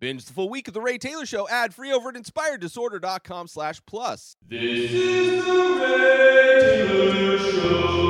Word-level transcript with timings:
Binge 0.00 0.24
the 0.24 0.32
full 0.32 0.48
week 0.48 0.66
of 0.66 0.72
The 0.72 0.80
Ray 0.80 0.96
Taylor 0.96 1.26
Show 1.26 1.46
ad 1.50 1.74
free 1.74 1.92
over 1.92 2.08
at 2.08 2.14
inspireddisorder.com 2.14 3.48
slash 3.48 3.82
plus. 3.84 4.34
This 4.48 4.90
is 4.90 5.44
the 5.44 5.52
Ray 5.52 6.86
Taylor 6.88 7.38
Show. 7.38 8.00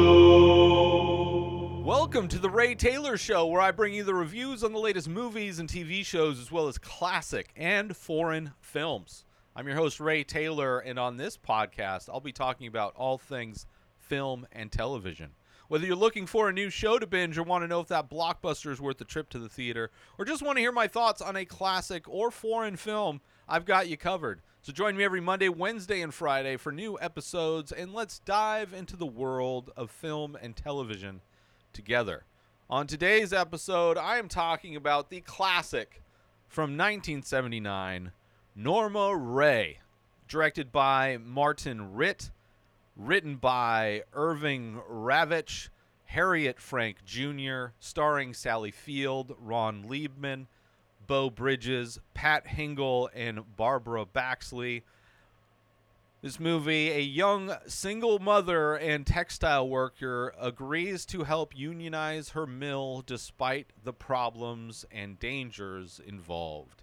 Welcome 1.85 2.29
to 2.29 2.39
The 2.39 2.49
Ray 2.49 2.77
Taylor 2.77 3.17
Show, 3.17 3.47
where 3.47 3.61
I 3.61 3.73
bring 3.73 3.93
you 3.93 4.05
the 4.05 4.15
reviews 4.15 4.63
on 4.63 4.73
the 4.73 4.79
latest 4.79 5.09
movies 5.09 5.59
and 5.59 5.69
TV 5.69 6.07
shows, 6.07 6.39
as 6.39 6.53
well 6.53 6.69
as 6.69 6.79
classic 6.79 7.51
and 7.57 7.97
foreign 7.97 8.53
films. 8.61 9.25
I'm 9.57 9.67
your 9.67 9.75
host, 9.75 9.99
Ray 9.99 10.23
Taylor, 10.23 10.79
and 10.79 10.97
on 10.97 11.17
this 11.17 11.37
podcast, 11.37 12.09
I'll 12.09 12.21
be 12.21 12.31
talking 12.31 12.69
about 12.69 12.95
all 12.95 13.19
things 13.19 13.67
film 13.99 14.47
and 14.53 14.71
television. 14.71 15.31
Whether 15.71 15.87
you're 15.87 15.95
looking 15.95 16.27
for 16.27 16.49
a 16.49 16.53
new 16.53 16.69
show 16.69 16.99
to 16.99 17.07
binge 17.07 17.39
or 17.39 17.45
want 17.45 17.63
to 17.63 17.69
know 17.69 17.79
if 17.79 17.87
that 17.87 18.11
blockbuster 18.11 18.73
is 18.73 18.81
worth 18.81 18.99
the 18.99 19.05
trip 19.05 19.29
to 19.29 19.39
the 19.39 19.49
theater, 19.49 19.93
or 20.19 20.25
just 20.25 20.43
want 20.43 20.57
to 20.57 20.61
hear 20.61 20.73
my 20.73 20.89
thoughts 20.89 21.23
on 21.23 21.37
a 21.37 21.45
classic 21.45 22.09
or 22.09 22.33
foreign 22.33 22.75
film, 22.75 23.21
I've 23.49 23.65
got 23.65 23.87
you 23.87 23.97
covered. 23.97 24.43
So 24.63 24.73
join 24.73 24.97
me 24.97 25.05
every 25.05 25.21
Monday, 25.21 25.49
Wednesday, 25.49 26.01
and 26.01 26.13
Friday 26.13 26.57
for 26.57 26.73
new 26.73 26.99
episodes, 27.01 27.71
and 27.71 27.95
let's 27.95 28.19
dive 28.19 28.75
into 28.75 28.97
the 28.97 29.07
world 29.07 29.71
of 29.77 29.93
film 29.93 30.37
and 30.43 30.57
television 30.57 31.21
together. 31.73 32.25
On 32.69 32.89
today's 32.89 33.33
episode, 33.33 33.97
I 33.97 34.19
am 34.19 34.27
talking 34.27 34.75
about 34.75 35.09
the 35.09 35.21
classic 35.21 36.03
from 36.49 36.71
1979, 36.71 38.11
Norma 38.57 39.17
Rae, 39.17 39.79
directed 40.27 40.73
by 40.73 41.17
Martin 41.17 41.95
Ritt 41.95 42.33
written 43.01 43.37
by 43.37 44.03
Irving 44.13 44.79
Ravetch, 44.89 45.71
Harriet 46.05 46.61
Frank 46.61 47.03
Jr., 47.05 47.67
starring 47.81 48.35
Sally 48.35 48.71
Field, 48.71 49.35
Ron 49.41 49.85
Leibman, 49.85 50.47
Beau 51.07 51.31
Bridges, 51.31 51.99
Pat 52.13 52.47
Hingle, 52.47 53.09
and 53.15 53.57
Barbara 53.57 54.05
Baxley. 54.05 54.83
This 56.21 56.39
movie, 56.39 56.91
a 56.91 57.01
young 57.01 57.55
single 57.67 58.19
mother 58.19 58.75
and 58.75 59.07
textile 59.07 59.67
worker 59.67 60.35
agrees 60.39 61.07
to 61.07 61.25
help 61.25 61.57
unionize 61.57 62.31
her 62.31 62.47
mill 62.47 63.03
despite 63.07 63.69
the 63.83 63.95
problems 63.95 64.85
and 64.93 65.19
dangers 65.19 66.01
involved 66.07 66.83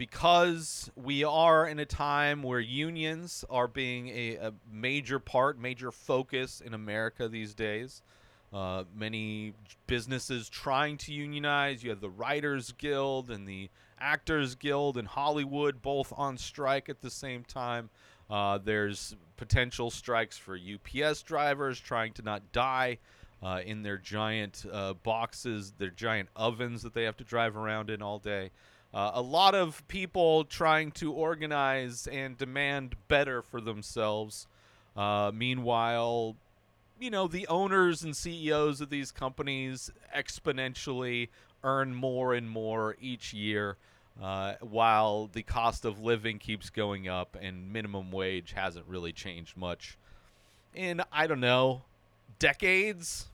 because 0.00 0.90
we 0.96 1.24
are 1.24 1.66
in 1.66 1.78
a 1.78 1.84
time 1.84 2.42
where 2.42 2.58
unions 2.58 3.44
are 3.50 3.68
being 3.68 4.08
a, 4.08 4.36
a 4.36 4.54
major 4.72 5.18
part, 5.18 5.58
major 5.58 5.92
focus 5.92 6.62
in 6.64 6.72
America 6.72 7.28
these 7.28 7.52
days. 7.52 8.00
Uh, 8.50 8.84
many 8.96 9.52
businesses 9.86 10.48
trying 10.48 10.96
to 10.96 11.12
unionize. 11.12 11.84
You 11.84 11.90
have 11.90 12.00
the 12.00 12.08
Writers 12.08 12.72
Guild 12.78 13.28
and 13.30 13.46
the 13.46 13.68
Actors 13.98 14.54
Guild 14.54 14.96
in 14.96 15.04
Hollywood, 15.04 15.82
both 15.82 16.14
on 16.16 16.38
strike 16.38 16.88
at 16.88 17.02
the 17.02 17.10
same 17.10 17.44
time. 17.44 17.90
Uh, 18.30 18.56
there's 18.56 19.14
potential 19.36 19.90
strikes 19.90 20.38
for 20.38 20.56
UPS 20.56 21.20
drivers 21.20 21.78
trying 21.78 22.14
to 22.14 22.22
not 22.22 22.52
die 22.52 22.96
uh, 23.42 23.60
in 23.66 23.82
their 23.82 23.98
giant 23.98 24.64
uh, 24.72 24.94
boxes, 24.94 25.74
their 25.76 25.90
giant 25.90 26.30
ovens 26.36 26.80
that 26.84 26.94
they 26.94 27.04
have 27.04 27.18
to 27.18 27.24
drive 27.24 27.54
around 27.54 27.90
in 27.90 28.00
all 28.00 28.18
day. 28.18 28.50
Uh, 28.92 29.12
a 29.14 29.22
lot 29.22 29.54
of 29.54 29.86
people 29.88 30.44
trying 30.44 30.90
to 30.90 31.12
organize 31.12 32.06
and 32.08 32.36
demand 32.36 32.96
better 33.08 33.40
for 33.42 33.60
themselves. 33.60 34.46
Uh, 34.96 35.30
meanwhile, 35.32 36.36
you 36.98 37.10
know, 37.10 37.28
the 37.28 37.46
owners 37.46 38.02
and 38.02 38.16
CEOs 38.16 38.80
of 38.80 38.90
these 38.90 39.12
companies 39.12 39.90
exponentially 40.14 41.28
earn 41.62 41.94
more 41.94 42.34
and 42.34 42.50
more 42.50 42.96
each 43.00 43.32
year, 43.32 43.76
uh, 44.20 44.54
while 44.60 45.30
the 45.32 45.42
cost 45.42 45.84
of 45.84 46.00
living 46.00 46.38
keeps 46.38 46.68
going 46.68 47.08
up 47.08 47.36
and 47.40 47.72
minimum 47.72 48.10
wage 48.10 48.52
hasn't 48.52 48.86
really 48.88 49.12
changed 49.12 49.56
much 49.56 49.96
in 50.74 51.02
I 51.12 51.26
don't 51.26 51.40
know 51.40 51.82
decades. 52.38 53.26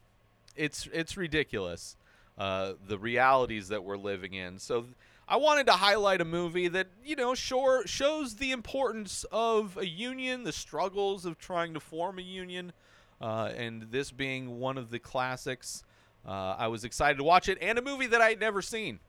It's 0.56 0.88
it's 0.92 1.16
ridiculous. 1.16 1.97
Uh, 2.38 2.74
the 2.86 2.98
realities 2.98 3.69
that 3.69 3.82
we're 3.84 3.97
living 3.97 4.34
in. 4.34 4.58
So. 4.58 4.82
Th- 4.82 4.94
I 5.28 5.38
wanted 5.38 5.66
to 5.66 5.72
highlight 5.72 6.20
a 6.20 6.24
movie 6.24 6.69
that, 6.69 6.86
you 7.04 7.16
know, 7.16 7.34
sure 7.34 7.84
shows 7.84 8.36
the 8.36 8.52
importance 8.52 9.24
of 9.32 9.76
a 9.76 9.84
union, 9.84 10.44
the 10.44 10.52
struggles 10.52 11.26
of 11.26 11.36
trying 11.36 11.75
to 11.75 11.80
form 11.80 12.20
a 12.20 12.22
union, 12.22 12.72
uh, 13.20 13.50
and 13.56 13.88
this 13.91 14.12
being 14.12 14.60
one 14.60 14.78
of 14.78 14.91
the 14.91 15.00
classics. 15.00 15.82
Uh, 16.25 16.54
I 16.56 16.69
was 16.69 16.84
excited 16.84 17.19
to 17.19 17.25
watch 17.25 17.48
it, 17.48 17.58
and 17.60 17.76
a 17.76 17.82
movie 17.82 18.06
that 18.06 18.20
I 18.20 18.28
had 18.28 18.38
never 18.38 18.62
seen. 18.62 19.00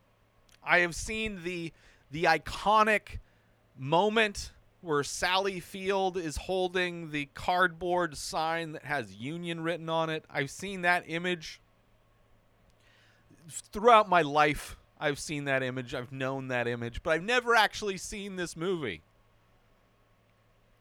I 0.64 0.80
have 0.80 0.96
seen 0.96 1.44
the 1.44 1.72
the 2.10 2.24
iconic 2.24 3.20
moment 3.78 4.52
where 4.82 5.04
Sally 5.04 5.60
Field 5.60 6.18
is 6.18 6.38
holding 6.38 7.12
the 7.12 7.28
cardboard 7.34 8.18
sign 8.18 8.72
that 8.72 8.86
has 8.86 9.14
union 9.14 9.62
written 9.62 9.90
on 9.90 10.10
it. 10.10 10.26
I've 10.30 10.50
seen 10.50 10.82
that 10.82 11.04
image 11.08 11.60
throughout 13.50 14.10
my 14.10 14.22
life 14.22 14.78
I've 15.00 15.20
seen 15.20 15.46
that 15.46 15.64
image, 15.64 15.94
I've 15.94 16.12
known 16.12 16.48
that 16.48 16.68
image, 16.68 17.04
but 17.04 17.12
I've 17.12 17.24
never 17.24 17.56
actually 17.56 17.98
seen 17.98 18.36
this 18.36 18.56
movie. 18.56 19.02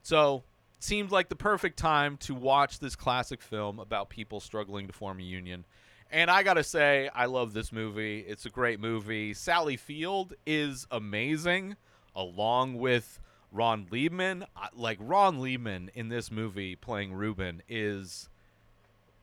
So, 0.02 0.42
seemed 0.78 1.10
like 1.10 1.28
the 1.28 1.36
perfect 1.36 1.78
time 1.78 2.16
to 2.18 2.34
watch 2.34 2.78
this 2.78 2.96
classic 2.96 3.42
film 3.42 3.78
about 3.78 4.08
people 4.08 4.40
struggling 4.40 4.86
to 4.86 4.92
form 4.92 5.18
a 5.18 5.22
union. 5.22 5.64
And 6.10 6.30
I 6.30 6.42
got 6.44 6.54
to 6.54 6.64
say, 6.64 7.10
I 7.14 7.26
love 7.26 7.52
this 7.52 7.72
movie. 7.72 8.20
It's 8.20 8.46
a 8.46 8.50
great 8.50 8.78
movie. 8.78 9.34
Sally 9.34 9.76
Field 9.76 10.34
is 10.46 10.86
amazing, 10.90 11.76
along 12.14 12.74
with 12.78 13.18
Ron 13.50 13.86
Leibman. 13.86 14.46
Like, 14.74 14.98
Ron 15.00 15.38
Leibman 15.38 15.88
in 15.94 16.08
this 16.08 16.30
movie 16.30 16.76
playing 16.76 17.12
Ruben 17.14 17.62
is 17.68 18.28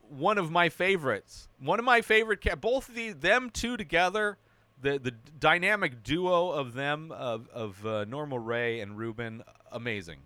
one 0.10 0.38
of 0.38 0.52
my 0.52 0.70
favorites. 0.70 1.48
One 1.60 1.80
of 1.80 1.86
my 1.86 2.02
favorite, 2.02 2.42
ca- 2.44 2.56
both 2.56 2.90
of 2.90 2.96
the, 2.96 3.12
them 3.12 3.50
two 3.50 3.78
together 3.78 4.38
the 4.84 5.00
the 5.00 5.12
dynamic 5.40 6.04
duo 6.04 6.52
of 6.52 6.74
them 6.74 7.12
of 7.12 7.50
of 7.50 7.84
uh, 7.86 8.06
Norma 8.06 8.38
Rae 8.38 8.82
and 8.82 8.98
Ruben 8.98 9.42
amazing. 9.72 10.20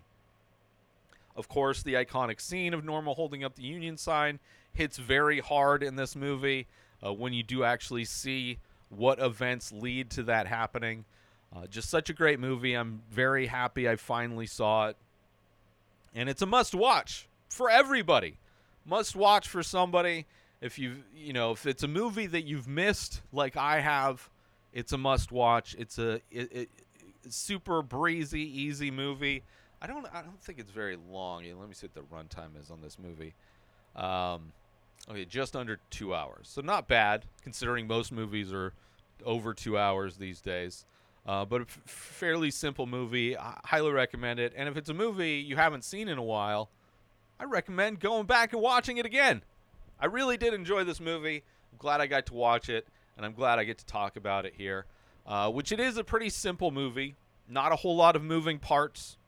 Of 1.34 1.48
course, 1.48 1.82
the 1.82 1.94
iconic 1.94 2.40
scene 2.40 2.74
of 2.74 2.84
Normal 2.84 3.14
holding 3.14 3.44
up 3.44 3.54
the 3.54 3.62
Union 3.62 3.96
sign 3.96 4.40
hits 4.72 4.98
very 4.98 5.38
hard 5.38 5.82
in 5.82 5.94
this 5.94 6.16
movie 6.16 6.66
uh, 7.04 7.12
when 7.12 7.32
you 7.32 7.44
do 7.44 7.62
actually 7.62 8.04
see 8.04 8.58
what 8.88 9.20
events 9.20 9.70
lead 9.70 10.10
to 10.10 10.24
that 10.24 10.48
happening. 10.48 11.04
Uh, 11.54 11.66
just 11.66 11.88
such 11.88 12.10
a 12.10 12.12
great 12.12 12.40
movie. 12.40 12.74
I'm 12.74 13.02
very 13.10 13.46
happy 13.46 13.88
I 13.88 13.96
finally 13.96 14.46
saw 14.46 14.88
it, 14.88 14.96
and 16.14 16.28
it's 16.28 16.42
a 16.42 16.46
must 16.46 16.74
watch 16.74 17.28
for 17.48 17.70
everybody. 17.70 18.38
Must 18.88 19.14
watch 19.14 19.48
for 19.48 19.62
somebody 19.62 20.26
if 20.60 20.78
you 20.78 21.04
you 21.14 21.32
know 21.32 21.52
if 21.52 21.66
it's 21.66 21.82
a 21.82 21.88
movie 21.88 22.26
that 22.26 22.42
you've 22.42 22.66
missed 22.66 23.20
like 23.32 23.56
I 23.56 23.80
have 23.80 24.28
it's 24.72 24.92
a 24.92 24.98
must 24.98 25.32
watch. 25.32 25.74
It's 25.78 25.98
a 25.98 26.20
it, 26.30 26.52
it, 26.52 26.68
super 27.28 27.82
breezy, 27.82 28.40
easy 28.40 28.90
movie. 28.90 29.42
I 29.80 29.86
don't 29.86 30.06
I 30.12 30.22
don't 30.22 30.40
think 30.40 30.58
it's 30.58 30.70
very 30.70 30.96
long. 31.10 31.44
Let 31.44 31.68
me 31.68 31.74
see 31.74 31.88
what 31.88 31.94
the 31.94 32.14
runtime 32.14 32.60
is 32.60 32.70
on 32.70 32.80
this 32.80 32.98
movie. 32.98 33.34
Um, 33.96 34.52
okay, 35.10 35.24
just 35.24 35.56
under 35.56 35.80
two 35.90 36.14
hours, 36.14 36.48
so 36.48 36.60
not 36.60 36.88
bad 36.88 37.24
considering 37.42 37.86
most 37.86 38.12
movies 38.12 38.52
are 38.52 38.72
over 39.24 39.54
two 39.54 39.78
hours 39.78 40.16
these 40.16 40.40
days. 40.40 40.84
Uh, 41.26 41.44
but 41.44 41.60
a 41.60 41.64
f- 41.64 41.80
fairly 41.84 42.50
simple 42.50 42.86
movie. 42.86 43.36
I 43.36 43.58
highly 43.64 43.92
recommend 43.92 44.40
it. 44.40 44.52
And 44.56 44.68
if 44.68 44.76
it's 44.76 44.88
a 44.88 44.94
movie 44.94 45.34
you 45.34 45.56
haven't 45.56 45.84
seen 45.84 46.08
in 46.08 46.16
a 46.16 46.22
while, 46.22 46.70
I 47.40 47.44
recommend 47.44 48.00
going 48.00 48.26
back 48.26 48.52
and 48.52 48.60
watching 48.60 48.96
it 48.96 49.06
again. 49.06 49.42
I 50.00 50.06
really 50.06 50.36
did 50.36 50.54
enjoy 50.54 50.84
this 50.84 51.00
movie. 51.00 51.44
I'm 51.72 51.78
glad 51.78 52.00
I 52.00 52.06
got 52.06 52.26
to 52.26 52.34
watch 52.34 52.68
it 52.68 52.86
and 53.16 53.24
I'm 53.24 53.32
glad 53.32 53.58
I 53.58 53.64
get 53.64 53.78
to 53.78 53.86
talk 53.86 54.16
about 54.16 54.46
it 54.46 54.54
here. 54.56 54.86
Uh, 55.26 55.50
which 55.50 55.72
it 55.72 55.78
is 55.78 55.98
a 55.98 56.04
pretty 56.04 56.30
simple 56.30 56.70
movie, 56.70 57.14
not 57.48 57.70
a 57.70 57.76
whole 57.76 57.94
lot 57.94 58.16
of 58.16 58.22
moving 58.22 58.58
parts, 58.58 59.18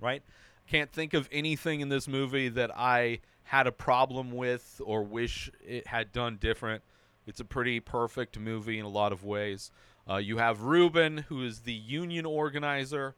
right? 0.00 0.22
Can't 0.68 0.92
think 0.92 1.14
of 1.14 1.28
anything 1.32 1.80
in 1.80 1.88
this 1.88 2.06
movie 2.06 2.50
that 2.50 2.70
I 2.76 3.20
had 3.44 3.66
a 3.66 3.72
problem 3.72 4.32
with 4.32 4.82
or 4.84 5.02
wish 5.02 5.50
it 5.66 5.86
had 5.86 6.12
done 6.12 6.36
different. 6.38 6.82
It's 7.26 7.40
a 7.40 7.44
pretty 7.44 7.80
perfect 7.80 8.38
movie 8.38 8.78
in 8.78 8.84
a 8.84 8.90
lot 8.90 9.12
of 9.12 9.24
ways. 9.24 9.70
Uh, 10.08 10.16
you 10.16 10.36
have 10.36 10.62
Ruben, 10.62 11.18
who 11.28 11.42
is 11.42 11.60
the 11.60 11.72
union 11.72 12.26
organizer. 12.26 13.14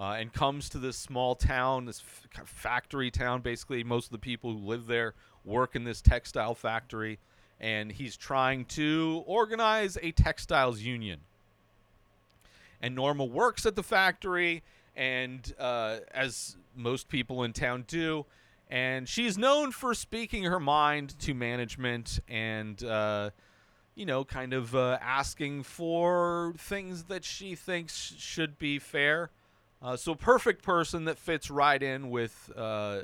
Uh, 0.00 0.12
and 0.12 0.32
comes 0.32 0.70
to 0.70 0.78
this 0.78 0.96
small 0.96 1.34
town, 1.34 1.84
this 1.84 2.00
f- 2.00 2.48
factory 2.48 3.10
town. 3.10 3.42
Basically, 3.42 3.84
most 3.84 4.06
of 4.06 4.12
the 4.12 4.18
people 4.18 4.52
who 4.54 4.66
live 4.66 4.86
there 4.86 5.12
work 5.44 5.76
in 5.76 5.84
this 5.84 6.00
textile 6.00 6.54
factory 6.54 7.18
and 7.60 7.92
he's 7.92 8.16
trying 8.16 8.64
to 8.64 9.22
organize 9.26 9.98
a 10.02 10.12
textiles 10.12 10.80
union. 10.80 11.20
And 12.80 12.94
Norma 12.94 13.26
works 13.26 13.66
at 13.66 13.76
the 13.76 13.82
factory, 13.82 14.62
and 14.96 15.54
uh, 15.58 15.98
as 16.12 16.56
most 16.74 17.08
people 17.10 17.44
in 17.44 17.52
town 17.52 17.84
do, 17.86 18.24
and 18.70 19.06
she's 19.06 19.36
known 19.36 19.72
for 19.72 19.92
speaking 19.92 20.44
her 20.44 20.60
mind 20.60 21.18
to 21.18 21.34
management 21.34 22.20
and 22.26 22.82
uh, 22.82 23.30
you 23.94 24.06
know, 24.06 24.24
kind 24.24 24.54
of 24.54 24.74
uh, 24.74 24.96
asking 25.02 25.64
for 25.64 26.54
things 26.56 27.04
that 27.04 27.24
she 27.24 27.54
thinks 27.54 27.94
sh- 27.94 28.12
should 28.18 28.58
be 28.58 28.78
fair. 28.78 29.30
Uh, 29.82 29.96
so, 29.96 30.14
perfect 30.14 30.62
person 30.62 31.06
that 31.06 31.18
fits 31.18 31.50
right 31.50 31.82
in 31.82 32.10
with, 32.10 32.50
uh, 32.56 33.00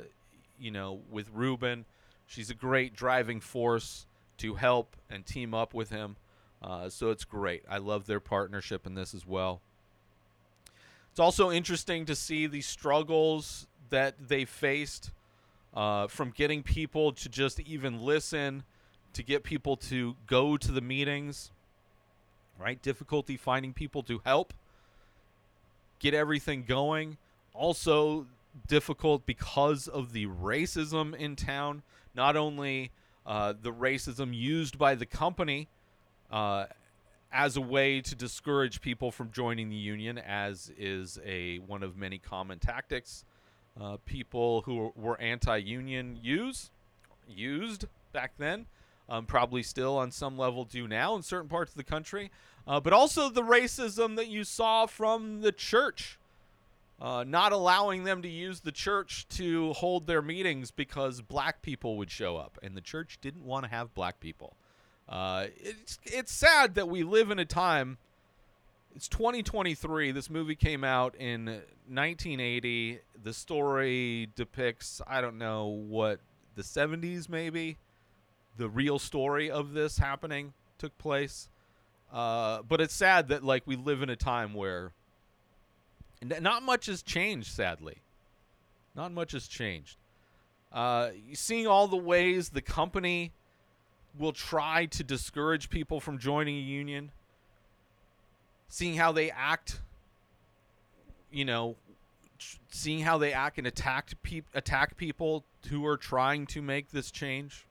you 0.59 0.71
know, 0.71 1.01
with 1.09 1.29
Ruben. 1.33 1.85
She's 2.27 2.49
a 2.49 2.53
great 2.53 2.95
driving 2.95 3.39
force 3.39 4.05
to 4.37 4.55
help 4.55 4.95
and 5.09 5.25
team 5.25 5.53
up 5.53 5.73
with 5.73 5.89
him. 5.89 6.17
Uh, 6.61 6.89
so 6.89 7.09
it's 7.09 7.23
great. 7.23 7.63
I 7.69 7.77
love 7.77 8.05
their 8.05 8.19
partnership 8.19 8.85
in 8.85 8.95
this 8.95 9.13
as 9.13 9.25
well. 9.25 9.61
It's 11.11 11.19
also 11.19 11.51
interesting 11.51 12.05
to 12.05 12.15
see 12.15 12.47
the 12.47 12.61
struggles 12.61 13.67
that 13.89 14.15
they 14.27 14.45
faced 14.45 15.11
uh, 15.73 16.07
from 16.07 16.31
getting 16.31 16.63
people 16.63 17.11
to 17.13 17.29
just 17.29 17.59
even 17.61 18.01
listen, 18.01 18.63
to 19.13 19.23
get 19.23 19.43
people 19.43 19.77
to 19.77 20.15
go 20.27 20.57
to 20.57 20.71
the 20.71 20.81
meetings, 20.81 21.51
right? 22.59 22.81
Difficulty 22.81 23.37
finding 23.37 23.73
people 23.73 24.03
to 24.03 24.21
help 24.25 24.53
get 25.99 26.13
everything 26.13 26.63
going. 26.67 27.17
Also, 27.53 28.27
difficult 28.67 29.25
because 29.25 29.87
of 29.87 30.13
the 30.13 30.25
racism 30.27 31.15
in 31.15 31.35
town. 31.35 31.83
Not 32.15 32.35
only 32.35 32.91
uh, 33.25 33.53
the 33.61 33.71
racism 33.71 34.33
used 34.33 34.77
by 34.77 34.95
the 34.95 35.05
company 35.05 35.67
uh, 36.31 36.65
as 37.31 37.57
a 37.57 37.61
way 37.61 38.01
to 38.01 38.15
discourage 38.15 38.81
people 38.81 39.11
from 39.11 39.31
joining 39.31 39.69
the 39.69 39.75
union, 39.75 40.17
as 40.17 40.71
is 40.77 41.19
a 41.25 41.57
one 41.59 41.83
of 41.83 41.97
many 41.97 42.17
common 42.17 42.59
tactics 42.59 43.25
uh, 43.79 43.97
people 44.05 44.61
who 44.61 44.91
were 44.95 45.19
anti-union 45.21 46.17
use 46.21 46.71
used 47.27 47.85
back 48.11 48.31
then. 48.37 48.65
Um, 49.09 49.25
probably 49.25 49.63
still 49.63 49.97
on 49.97 50.11
some 50.11 50.37
level 50.37 50.65
do 50.65 50.85
now 50.85 51.15
in 51.15 51.21
certain 51.21 51.47
parts 51.47 51.71
of 51.71 51.77
the 51.77 51.83
country, 51.83 52.29
uh, 52.67 52.79
but 52.79 52.93
also 52.93 53.29
the 53.29 53.41
racism 53.41 54.15
that 54.17 54.27
you 54.27 54.43
saw 54.43 54.85
from 54.85 55.41
the 55.41 55.51
church, 55.51 56.19
uh, 57.01 57.23
not 57.25 57.51
allowing 57.51 58.03
them 58.03 58.21
to 58.21 58.27
use 58.27 58.59
the 58.59 58.71
church 58.71 59.27
to 59.29 59.73
hold 59.73 60.07
their 60.07 60.21
meetings 60.21 60.69
because 60.71 61.21
black 61.21 61.61
people 61.61 61.97
would 61.97 62.11
show 62.11 62.35
up, 62.35 62.59
and 62.61 62.75
the 62.75 62.81
church 62.81 63.19
didn't 63.21 63.45
want 63.45 63.63
to 63.63 63.69
have 63.69 63.93
black 63.93 64.19
people. 64.19 64.53
Uh, 65.07 65.47
it's 65.57 65.99
it's 66.03 66.31
sad 66.31 66.75
that 66.75 66.89
we 66.89 67.03
live 67.03 67.31
in 67.31 67.39
a 67.39 67.45
time. 67.45 67.97
It's 68.95 69.07
2023. 69.07 70.11
This 70.11 70.29
movie 70.29 70.55
came 70.55 70.83
out 70.83 71.15
in 71.15 71.45
1980. 71.87 72.99
The 73.23 73.33
story 73.33 74.29
depicts 74.35 75.01
I 75.07 75.21
don't 75.21 75.37
know 75.37 75.67
what 75.67 76.19
the 76.55 76.63
70s 76.63 77.29
maybe. 77.29 77.77
The 78.57 78.67
real 78.67 78.99
story 78.99 79.49
of 79.49 79.73
this 79.73 79.99
happening 79.99 80.53
took 80.79 80.97
place. 80.97 81.47
Uh, 82.11 82.61
but 82.67 82.79
it's 82.79 82.93
sad 82.93 83.27
that 83.27 83.43
like 83.43 83.63
we 83.65 83.75
live 83.75 84.01
in 84.01 84.09
a 84.09 84.15
time 84.15 84.53
where 84.53 84.91
n- 86.21 86.41
not 86.41 86.63
much 86.63 86.85
has 86.85 87.01
changed. 87.01 87.51
Sadly, 87.53 87.97
not 88.95 89.11
much 89.11 89.33
has 89.33 89.47
changed. 89.47 89.97
Uh, 90.71 91.09
seeing 91.33 91.67
all 91.67 91.87
the 91.87 91.97
ways 91.97 92.49
the 92.49 92.61
company 92.61 93.31
will 94.17 94.33
try 94.33 94.85
to 94.85 95.03
discourage 95.03 95.69
people 95.69 95.99
from 95.99 96.17
joining 96.17 96.55
a 96.55 96.61
union, 96.61 97.11
seeing 98.67 98.95
how 98.95 99.11
they 99.11 99.29
act, 99.29 99.79
you 101.31 101.45
know, 101.45 101.75
seeing 102.69 103.01
how 103.01 103.17
they 103.17 103.33
act 103.33 103.57
and 103.57 103.67
attack 103.67 104.11
pe- 104.23 104.41
attack 104.53 104.95
people 104.97 105.43
who 105.69 105.85
are 105.85 105.97
trying 105.97 106.45
to 106.47 106.61
make 106.61 106.91
this 106.91 107.11
change. 107.11 107.65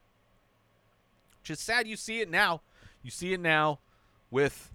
Just 1.43 1.63
sad 1.63 1.87
you 1.87 1.95
see 1.95 2.19
it 2.19 2.29
now. 2.29 2.61
You 3.03 3.09
see 3.09 3.33
it 3.33 3.39
now 3.39 3.79
with 4.29 4.71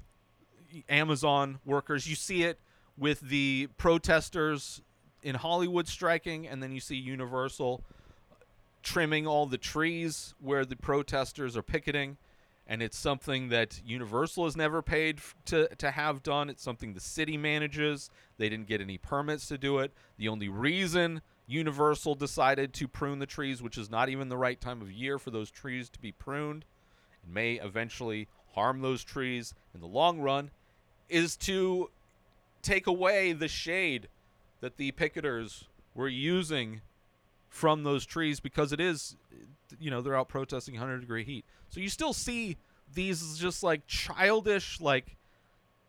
Amazon 0.88 1.60
workers. 1.64 2.08
You 2.08 2.16
see 2.16 2.42
it 2.44 2.58
with 2.96 3.20
the 3.20 3.68
protesters 3.76 4.82
in 5.22 5.36
Hollywood 5.36 5.88
striking, 5.88 6.46
and 6.46 6.62
then 6.62 6.72
you 6.72 6.80
see 6.80 6.96
Universal 6.96 7.82
trimming 8.82 9.26
all 9.26 9.46
the 9.46 9.58
trees 9.58 10.34
where 10.40 10.64
the 10.64 10.76
protesters 10.76 11.56
are 11.56 11.62
picketing. 11.62 12.16
And 12.66 12.80
it's 12.80 12.96
something 12.96 13.48
that 13.48 13.80
Universal 13.84 14.44
has 14.44 14.56
never 14.56 14.82
paid 14.82 15.20
to, 15.46 15.68
to 15.76 15.90
have 15.90 16.22
done. 16.22 16.48
It's 16.48 16.62
something 16.62 16.94
the 16.94 17.00
city 17.00 17.36
manages. 17.36 18.08
They 18.38 18.48
didn't 18.48 18.68
get 18.68 18.80
any 18.80 18.98
permits 18.98 19.46
to 19.48 19.58
do 19.58 19.78
it. 19.78 19.92
The 20.16 20.28
only 20.28 20.48
reason 20.48 21.22
Universal 21.46 22.14
decided 22.14 22.72
to 22.74 22.88
prune 22.88 23.18
the 23.18 23.26
trees, 23.26 23.62
which 23.62 23.76
is 23.76 23.90
not 23.90 24.08
even 24.08 24.28
the 24.28 24.36
right 24.36 24.60
time 24.60 24.80
of 24.80 24.92
year 24.92 25.18
for 25.18 25.30
those 25.30 25.50
trees 25.50 25.90
to 25.90 25.98
be 25.98 26.12
pruned, 26.12 26.64
and 27.22 27.34
may 27.34 27.54
eventually 27.54 28.28
harm 28.54 28.80
those 28.80 29.02
trees 29.04 29.54
in 29.74 29.80
the 29.80 29.86
long 29.86 30.20
run, 30.20 30.50
is 31.08 31.36
to 31.36 31.90
take 32.62 32.86
away 32.86 33.32
the 33.32 33.48
shade 33.48 34.08
that 34.60 34.76
the 34.76 34.92
picketers 34.92 35.64
were 35.94 36.08
using 36.08 36.80
from 37.48 37.82
those 37.82 38.06
trees 38.06 38.40
because 38.40 38.72
it 38.72 38.80
is 38.80 39.16
you 39.78 39.90
know 39.90 40.00
they're 40.00 40.16
out 40.16 40.28
protesting 40.28 40.74
100 40.74 41.00
degree 41.00 41.24
heat. 41.24 41.44
So 41.70 41.80
you 41.80 41.88
still 41.88 42.12
see 42.12 42.56
these 42.94 43.38
just 43.38 43.62
like 43.62 43.86
childish 43.86 44.80
like 44.80 45.16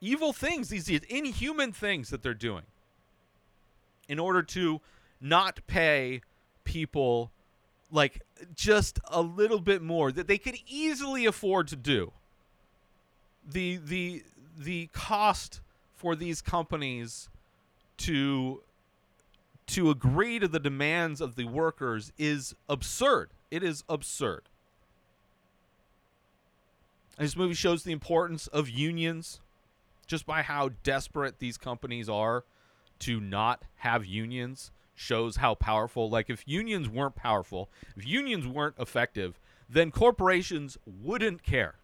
evil 0.02 0.34
things 0.34 0.70
these 0.70 0.90
inhuman 0.90 1.72
things 1.72 2.10
that 2.10 2.22
they're 2.22 2.34
doing 2.34 2.64
in 4.08 4.20
order 4.20 4.44
to 4.44 4.82
not 5.22 5.60
pay 5.68 6.22
people 6.64 7.32
like 7.92 8.22
just 8.56 9.00
a 9.08 9.22
little 9.22 9.60
bit 9.60 9.82
more 9.82 10.12
that 10.12 10.28
they 10.28 10.38
could 10.38 10.58
easily 10.68 11.26
afford 11.26 11.68
to 11.68 11.76
do 11.76 12.12
the 13.50 13.78
the 13.78 14.24
the 14.58 14.88
cost 14.88 15.62
for 15.96 16.16
these 16.16 16.42
companies 16.42 17.30
to 17.98 18.62
to 19.68 19.90
agree 19.90 20.40
to 20.40 20.48
the 20.48 20.60
demands 20.60 21.22
of 21.22 21.36
the 21.36 21.46
workers 21.46 22.12
is 22.18 22.56
absurd. 22.68 23.30
It 23.50 23.64
is 23.64 23.84
absurd. 23.88 24.44
And 27.18 27.26
this 27.26 27.38
movie 27.38 27.54
shows 27.54 27.84
the 27.84 27.92
importance 27.92 28.48
of 28.48 28.70
unions 28.70 29.40
just 30.08 30.26
by 30.26 30.42
how 30.42 30.72
desperate 30.84 31.40
these 31.40 31.58
companies 31.58 32.10
are 32.10 32.44
to 33.00 33.20
not 33.20 33.64
have 33.78 34.06
unions 34.06 34.72
shows 34.96 35.38
how 35.38 35.56
powerful 35.56 36.10
like 36.10 36.30
if 36.30 36.44
unions 36.48 36.90
weren't 36.90 37.16
powerful, 37.16 37.70
if 37.96 38.06
unions 38.06 38.46
weren't 38.48 38.76
effective, 38.78 39.40
then 39.70 39.92
corporations 39.92 40.78
wouldn't 40.86 41.44
care. 41.44 41.76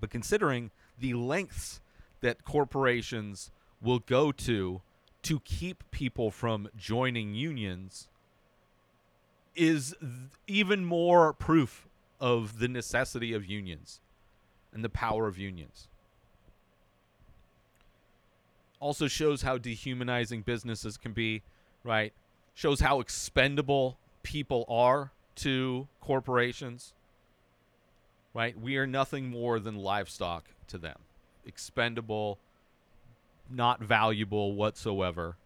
But 0.00 0.10
considering 0.10 0.70
the 0.98 1.14
lengths 1.14 1.80
that 2.20 2.44
corporations 2.44 3.50
will 3.80 3.98
go 3.98 4.32
to 4.32 4.82
to 5.22 5.40
keep 5.40 5.90
people 5.90 6.30
from 6.30 6.68
joining 6.76 7.34
unions 7.34 8.08
is 9.54 9.94
th- 10.00 10.12
even 10.46 10.84
more 10.84 11.32
proof 11.32 11.88
of 12.20 12.58
the 12.58 12.68
necessity 12.68 13.32
of 13.32 13.44
unions 13.44 14.00
and 14.72 14.84
the 14.84 14.88
power 14.88 15.26
of 15.26 15.38
unions. 15.38 15.88
Also 18.78 19.08
shows 19.08 19.42
how 19.42 19.58
dehumanizing 19.58 20.42
businesses 20.42 20.96
can 20.96 21.12
be, 21.12 21.42
right? 21.82 22.12
Shows 22.54 22.80
how 22.80 23.00
expendable 23.00 23.98
people 24.22 24.64
are 24.68 25.12
to 25.36 25.88
corporations, 26.00 26.92
right? 28.36 28.60
We 28.60 28.76
are 28.76 28.86
nothing 28.86 29.30
more 29.30 29.58
than 29.58 29.76
livestock 29.76 30.50
to 30.68 30.76
them. 30.76 30.98
Expendable, 31.46 32.38
not 33.50 33.80
valuable 33.80 34.54
whatsoever. 34.54 35.36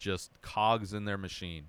Just 0.00 0.32
cogs 0.42 0.92
in 0.92 1.04
their 1.04 1.16
machine. 1.16 1.66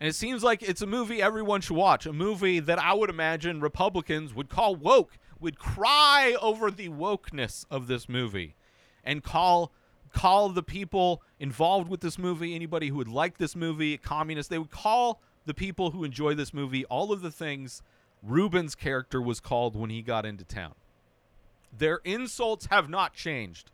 And 0.00 0.08
it 0.08 0.16
seems 0.16 0.42
like 0.42 0.64
it's 0.64 0.82
a 0.82 0.88
movie 0.88 1.22
everyone 1.22 1.60
should 1.60 1.76
watch. 1.76 2.04
A 2.04 2.12
movie 2.12 2.58
that 2.58 2.80
I 2.80 2.92
would 2.92 3.10
imagine 3.10 3.60
Republicans 3.60 4.34
would 4.34 4.48
call 4.48 4.74
woke, 4.74 5.18
would 5.38 5.56
cry 5.56 6.36
over 6.42 6.68
the 6.68 6.88
wokeness 6.88 7.64
of 7.70 7.86
this 7.86 8.08
movie, 8.08 8.56
and 9.04 9.22
call 9.22 9.70
call 10.12 10.48
the 10.48 10.64
people 10.64 11.22
involved 11.38 11.88
with 11.88 12.00
this 12.00 12.18
movie, 12.18 12.56
anybody 12.56 12.88
who 12.88 12.96
would 12.96 13.06
like 13.06 13.38
this 13.38 13.54
movie, 13.54 13.96
communists. 13.96 14.50
They 14.50 14.58
would 14.58 14.72
call 14.72 15.20
the 15.46 15.54
people 15.54 15.92
who 15.92 16.02
enjoy 16.02 16.34
this 16.34 16.52
movie 16.52 16.84
all 16.86 17.12
of 17.12 17.22
the 17.22 17.30
things 17.30 17.82
Ruben's 18.22 18.74
character 18.74 19.20
was 19.20 19.40
called 19.40 19.76
when 19.76 19.90
he 19.90 20.02
got 20.02 20.26
into 20.26 20.44
town. 20.44 20.74
Their 21.76 22.00
insults 22.04 22.66
have 22.66 22.88
not 22.88 23.14
changed. 23.14 23.70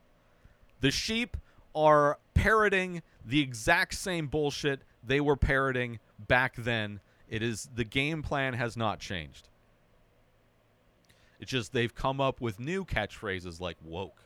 The 0.80 0.90
sheep 0.90 1.36
are 1.74 2.18
parroting 2.34 3.02
the 3.24 3.40
exact 3.40 3.94
same 3.94 4.28
bullshit 4.28 4.80
they 5.04 5.20
were 5.20 5.36
parroting 5.36 5.98
back 6.18 6.54
then. 6.56 7.00
It 7.28 7.42
is 7.42 7.68
the 7.74 7.84
game 7.84 8.22
plan 8.22 8.54
has 8.54 8.76
not 8.76 9.00
changed. 9.00 9.48
It's 11.40 11.50
just 11.50 11.72
they've 11.72 11.94
come 11.94 12.20
up 12.20 12.40
with 12.40 12.60
new 12.60 12.84
catchphrases 12.84 13.60
like 13.60 13.76
woke, 13.84 14.22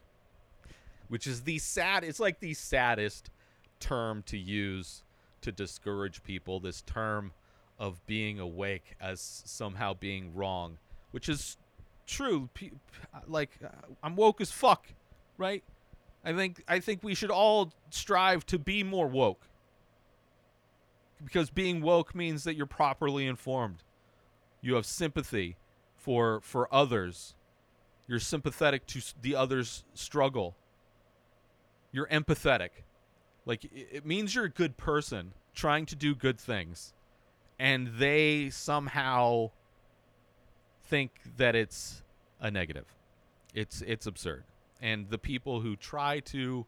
which 1.08 1.26
is 1.26 1.42
the 1.42 1.58
sad 1.58 2.04
it's 2.04 2.20
like 2.20 2.40
the 2.40 2.54
saddest 2.54 3.30
term 3.78 4.22
to 4.24 4.38
use 4.38 5.02
to 5.40 5.50
discourage 5.50 6.22
people, 6.22 6.60
this 6.60 6.82
term 6.82 7.32
of 7.80 8.04
being 8.06 8.38
awake 8.38 8.94
as 9.00 9.42
somehow 9.46 9.94
being 9.94 10.34
wrong, 10.34 10.78
which 11.10 11.28
is 11.28 11.56
true. 12.06 12.48
Like 13.26 13.50
uh, 13.64 13.68
I'm 14.02 14.14
woke 14.14 14.40
as 14.40 14.52
fuck, 14.52 14.86
right? 15.38 15.64
I 16.24 16.34
think 16.34 16.62
I 16.68 16.78
think 16.78 17.02
we 17.02 17.14
should 17.14 17.30
all 17.30 17.72
strive 17.88 18.44
to 18.46 18.58
be 18.58 18.84
more 18.84 19.08
woke. 19.08 19.46
Because 21.24 21.50
being 21.50 21.80
woke 21.82 22.14
means 22.14 22.44
that 22.44 22.54
you're 22.54 22.66
properly 22.66 23.26
informed. 23.26 23.82
You 24.60 24.74
have 24.74 24.86
sympathy 24.86 25.56
for 25.96 26.40
for 26.42 26.72
others. 26.72 27.34
You're 28.06 28.18
sympathetic 28.20 28.86
to 28.88 29.00
the 29.22 29.34
other's 29.34 29.84
struggle. 29.94 30.56
You're 31.92 32.08
empathetic. 32.08 32.70
Like 33.46 33.64
i- 33.64 33.86
it 33.92 34.04
means 34.06 34.34
you're 34.34 34.44
a 34.44 34.50
good 34.50 34.76
person 34.76 35.32
trying 35.54 35.86
to 35.86 35.96
do 35.96 36.14
good 36.14 36.38
things. 36.38 36.92
And 37.60 37.88
they 37.98 38.48
somehow 38.48 39.50
think 40.82 41.10
that 41.36 41.54
it's 41.54 42.02
a 42.40 42.50
negative. 42.50 42.86
It's 43.54 43.82
it's 43.82 44.06
absurd. 44.06 44.44
And 44.80 45.10
the 45.10 45.18
people 45.18 45.60
who 45.60 45.76
try 45.76 46.20
to 46.20 46.64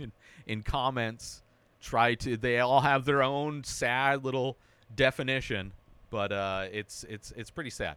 in, 0.00 0.10
in 0.44 0.64
comments 0.64 1.44
try 1.80 2.16
to 2.16 2.36
they 2.36 2.58
all 2.58 2.80
have 2.80 3.04
their 3.04 3.22
own 3.22 3.62
sad 3.62 4.24
little 4.24 4.56
definition, 4.96 5.72
but 6.10 6.32
uh 6.32 6.66
it's 6.72 7.04
it's 7.08 7.32
it's 7.36 7.50
pretty 7.50 7.70
sad. 7.70 7.94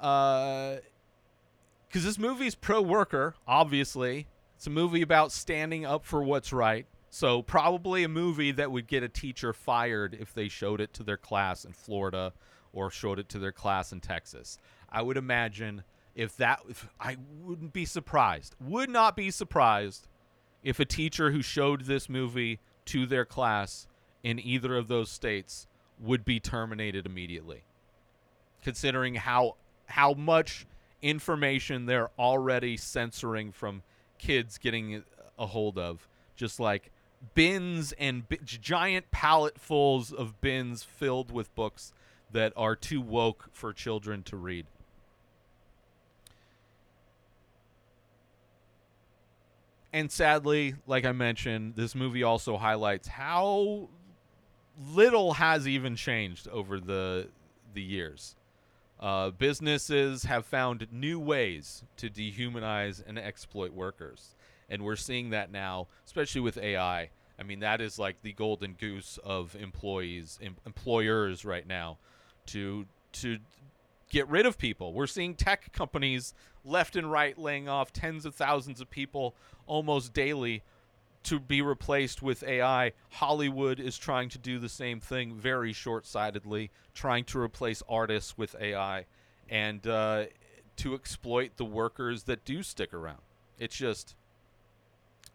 Uh 0.00 0.78
cuz 1.92 2.02
this 2.02 2.18
movie's 2.18 2.56
pro 2.56 2.82
worker, 2.82 3.36
obviously. 3.46 4.26
It's 4.56 4.66
a 4.66 4.70
movie 4.70 5.02
about 5.02 5.30
standing 5.30 5.86
up 5.86 6.04
for 6.04 6.24
what's 6.24 6.52
right. 6.52 6.86
So 7.10 7.42
probably 7.42 8.04
a 8.04 8.08
movie 8.08 8.52
that 8.52 8.70
would 8.70 8.86
get 8.86 9.02
a 9.02 9.08
teacher 9.08 9.52
fired 9.52 10.16
if 10.18 10.32
they 10.32 10.48
showed 10.48 10.80
it 10.80 10.92
to 10.94 11.02
their 11.02 11.16
class 11.16 11.64
in 11.64 11.72
Florida 11.72 12.32
or 12.72 12.90
showed 12.90 13.18
it 13.18 13.28
to 13.30 13.38
their 13.40 13.52
class 13.52 13.92
in 13.92 14.00
Texas. 14.00 14.58
I 14.88 15.02
would 15.02 15.16
imagine 15.16 15.82
if 16.14 16.36
that 16.36 16.60
if 16.68 16.88
I 17.00 17.16
wouldn't 17.42 17.72
be 17.72 17.84
surprised. 17.84 18.54
Would 18.60 18.90
not 18.90 19.16
be 19.16 19.32
surprised 19.32 20.06
if 20.62 20.78
a 20.78 20.84
teacher 20.84 21.32
who 21.32 21.42
showed 21.42 21.86
this 21.86 22.08
movie 22.08 22.60
to 22.86 23.06
their 23.06 23.24
class 23.24 23.88
in 24.22 24.38
either 24.38 24.76
of 24.76 24.86
those 24.86 25.10
states 25.10 25.66
would 25.98 26.24
be 26.24 26.38
terminated 26.38 27.06
immediately. 27.06 27.64
Considering 28.62 29.16
how 29.16 29.56
how 29.86 30.12
much 30.12 30.64
information 31.02 31.86
they're 31.86 32.10
already 32.18 32.76
censoring 32.76 33.50
from 33.50 33.82
kids 34.18 34.58
getting 34.58 35.02
a 35.38 35.46
hold 35.46 35.76
of 35.76 36.06
just 36.36 36.60
like 36.60 36.90
bins 37.34 37.92
and 37.92 38.28
bi- 38.28 38.38
giant 38.44 39.10
palletfuls 39.10 40.12
of 40.12 40.40
bins 40.40 40.82
filled 40.82 41.30
with 41.30 41.54
books 41.54 41.92
that 42.32 42.52
are 42.56 42.76
too 42.76 43.00
woke 43.00 43.48
for 43.52 43.72
children 43.72 44.22
to 44.24 44.36
read. 44.36 44.66
And 49.92 50.10
sadly, 50.10 50.74
like 50.86 51.04
I 51.04 51.12
mentioned, 51.12 51.74
this 51.74 51.94
movie 51.94 52.22
also 52.22 52.56
highlights 52.56 53.08
how 53.08 53.88
little 54.92 55.34
has 55.34 55.66
even 55.66 55.96
changed 55.96 56.48
over 56.48 56.78
the 56.78 57.28
the 57.74 57.82
years. 57.82 58.36
Uh, 58.98 59.30
businesses 59.30 60.24
have 60.24 60.44
found 60.44 60.86
new 60.92 61.18
ways 61.18 61.82
to 61.96 62.10
dehumanize 62.10 63.02
and 63.06 63.18
exploit 63.18 63.72
workers, 63.72 64.36
and 64.70 64.82
we're 64.82 64.96
seeing 64.96 65.30
that 65.30 65.50
now, 65.50 65.88
especially 66.06 66.40
with 66.40 66.56
AI. 66.56 67.10
I 67.38 67.42
mean, 67.42 67.60
that 67.60 67.80
is 67.80 67.98
like 67.98 68.22
the 68.22 68.32
golden 68.32 68.74
goose 68.74 69.18
of 69.24 69.56
employees, 69.56 70.38
em- 70.42 70.56
employers 70.64 71.44
right 71.44 71.66
now, 71.66 71.98
to 72.46 72.86
to 73.12 73.38
get 74.10 74.28
rid 74.28 74.46
of 74.46 74.58
people. 74.58 74.92
We're 74.92 75.06
seeing 75.06 75.34
tech 75.34 75.72
companies 75.72 76.34
left 76.64 76.96
and 76.96 77.10
right 77.10 77.36
laying 77.38 77.68
off 77.68 77.92
tens 77.92 78.26
of 78.26 78.34
thousands 78.34 78.80
of 78.80 78.90
people 78.90 79.34
almost 79.66 80.12
daily 80.12 80.62
to 81.22 81.38
be 81.38 81.62
replaced 81.62 82.22
with 82.22 82.42
AI. 82.42 82.92
Hollywood 83.10 83.78
is 83.78 83.98
trying 83.98 84.28
to 84.30 84.38
do 84.38 84.58
the 84.58 84.68
same 84.68 85.00
thing 85.00 85.34
very 85.34 85.72
short 85.72 86.06
sightedly, 86.06 86.70
trying 86.94 87.24
to 87.24 87.38
replace 87.38 87.82
artists 87.88 88.36
with 88.38 88.56
AI 88.60 89.06
and 89.48 89.86
uh, 89.86 90.24
to 90.76 90.94
exploit 90.94 91.56
the 91.56 91.64
workers 91.64 92.24
that 92.24 92.44
do 92.44 92.62
stick 92.62 92.94
around. 92.94 93.20
It's 93.58 93.76
just 93.76 94.14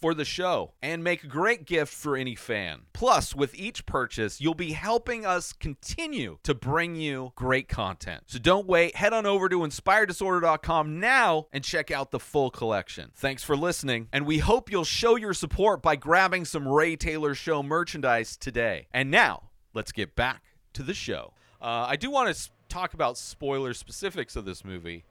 for 0.00 0.14
the 0.14 0.24
show 0.24 0.72
and 0.82 1.02
make 1.02 1.24
a 1.24 1.28
great 1.28 1.64
gift 1.64 1.92
for 1.92 2.16
any 2.16 2.34
fan. 2.34 2.82
Plus, 2.92 3.34
with 3.34 3.54
each 3.54 3.86
purchase, 3.86 4.40
you'll 4.40 4.54
be 4.54 4.72
helping 4.72 5.26
us 5.26 5.52
continue 5.52 6.38
to 6.42 6.54
bring 6.54 6.96
you 6.96 7.32
great 7.34 7.68
content. 7.68 8.24
So 8.26 8.38
don't 8.38 8.66
wait, 8.66 8.96
head 8.96 9.12
on 9.12 9.26
over 9.26 9.48
to 9.48 9.60
inspireddisorder.com 9.60 11.00
now 11.00 11.46
and 11.52 11.64
check 11.64 11.90
out 11.90 12.10
the 12.10 12.20
full 12.20 12.50
collection. 12.50 13.10
Thanks 13.14 13.42
for 13.42 13.56
listening, 13.56 14.08
and 14.12 14.26
we 14.26 14.38
hope 14.38 14.70
you'll 14.70 14.84
show 14.84 15.16
your 15.16 15.34
support 15.34 15.82
by 15.82 15.96
grabbing 15.96 16.44
some 16.44 16.66
Ray 16.66 16.96
Taylor 16.96 17.34
Show 17.34 17.62
merchandise 17.62 18.36
today. 18.36 18.88
And 18.92 19.10
now, 19.10 19.50
let's 19.74 19.92
get 19.92 20.14
back 20.14 20.42
to 20.74 20.82
the 20.82 20.94
show. 20.94 21.34
Uh, 21.60 21.86
I 21.88 21.96
do 21.96 22.10
want 22.10 22.34
to 22.34 22.50
talk 22.68 22.94
about 22.94 23.18
spoiler 23.18 23.74
specifics 23.74 24.36
of 24.36 24.44
this 24.44 24.64
movie. 24.64 25.04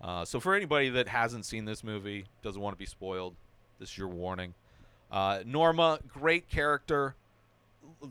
Uh, 0.00 0.24
so 0.24 0.40
for 0.40 0.54
anybody 0.54 0.90
that 0.90 1.08
hasn't 1.08 1.46
seen 1.46 1.64
this 1.64 1.82
movie, 1.82 2.26
doesn't 2.42 2.60
want 2.60 2.74
to 2.74 2.78
be 2.78 2.86
spoiled, 2.86 3.34
this 3.78 3.90
is 3.90 3.98
your 3.98 4.08
warning. 4.08 4.54
Uh, 5.10 5.40
Norma, 5.44 6.00
great 6.08 6.48
character. 6.48 7.14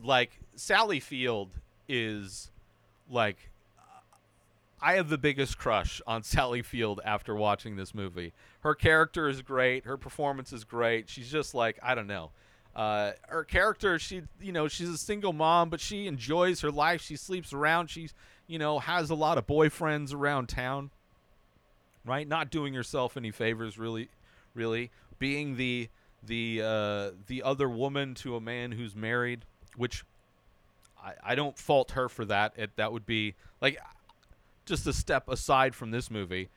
Like 0.03 0.39
Sally 0.55 0.99
Field 0.99 1.49
is 1.87 2.51
like 3.09 3.37
I 4.81 4.93
have 4.95 5.09
the 5.09 5.17
biggest 5.17 5.57
crush 5.57 6.01
on 6.05 6.23
Sally 6.23 6.61
Field 6.61 7.01
after 7.03 7.35
watching 7.35 7.75
this 7.75 7.93
movie. 7.93 8.33
Her 8.61 8.75
character 8.75 9.27
is 9.27 9.41
great. 9.41 9.85
Her 9.85 9.97
performance 9.97 10.53
is 10.53 10.63
great. 10.63 11.09
She's 11.09 11.29
just 11.29 11.53
like 11.53 11.79
I 11.81 11.95
don't 11.95 12.07
know. 12.07 12.31
Uh, 12.75 13.13
her 13.29 13.43
character, 13.43 13.97
she 13.97 14.23
you 14.41 14.51
know 14.51 14.67
she's 14.67 14.89
a 14.89 14.97
single 14.97 15.33
mom, 15.33 15.69
but 15.69 15.79
she 15.79 16.07
enjoys 16.07 16.61
her 16.61 16.71
life. 16.71 17.01
She 17.01 17.15
sleeps 17.15 17.53
around. 17.53 17.89
She's 17.89 18.13
you 18.47 18.59
know 18.59 18.79
has 18.79 19.09
a 19.09 19.15
lot 19.15 19.37
of 19.37 19.47
boyfriends 19.47 20.13
around 20.13 20.47
town. 20.47 20.91
Right, 22.05 22.27
not 22.27 22.51
doing 22.51 22.75
herself 22.75 23.17
any 23.17 23.31
favors, 23.31 23.79
really, 23.79 24.09
really 24.53 24.91
being 25.19 25.57
the 25.57 25.89
the 26.23 26.61
uh, 26.63 27.11
the 27.27 27.43
other 27.43 27.69
woman 27.69 28.15
to 28.15 28.35
a 28.35 28.41
man 28.41 28.71
who's 28.71 28.95
married, 28.95 29.45
which 29.75 30.03
I, 31.01 31.13
I 31.23 31.35
don't 31.35 31.57
fault 31.57 31.91
her 31.91 32.09
for 32.09 32.25
that. 32.25 32.53
It 32.55 32.71
that 32.77 32.91
would 32.91 33.05
be 33.05 33.35
like 33.61 33.77
just 34.65 34.87
a 34.87 34.93
step 34.93 35.29
aside 35.29 35.75
from 35.75 35.91
this 35.91 36.09
movie. 36.09 36.49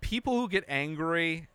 People 0.00 0.38
who 0.38 0.48
get 0.48 0.64
angry, 0.68 1.48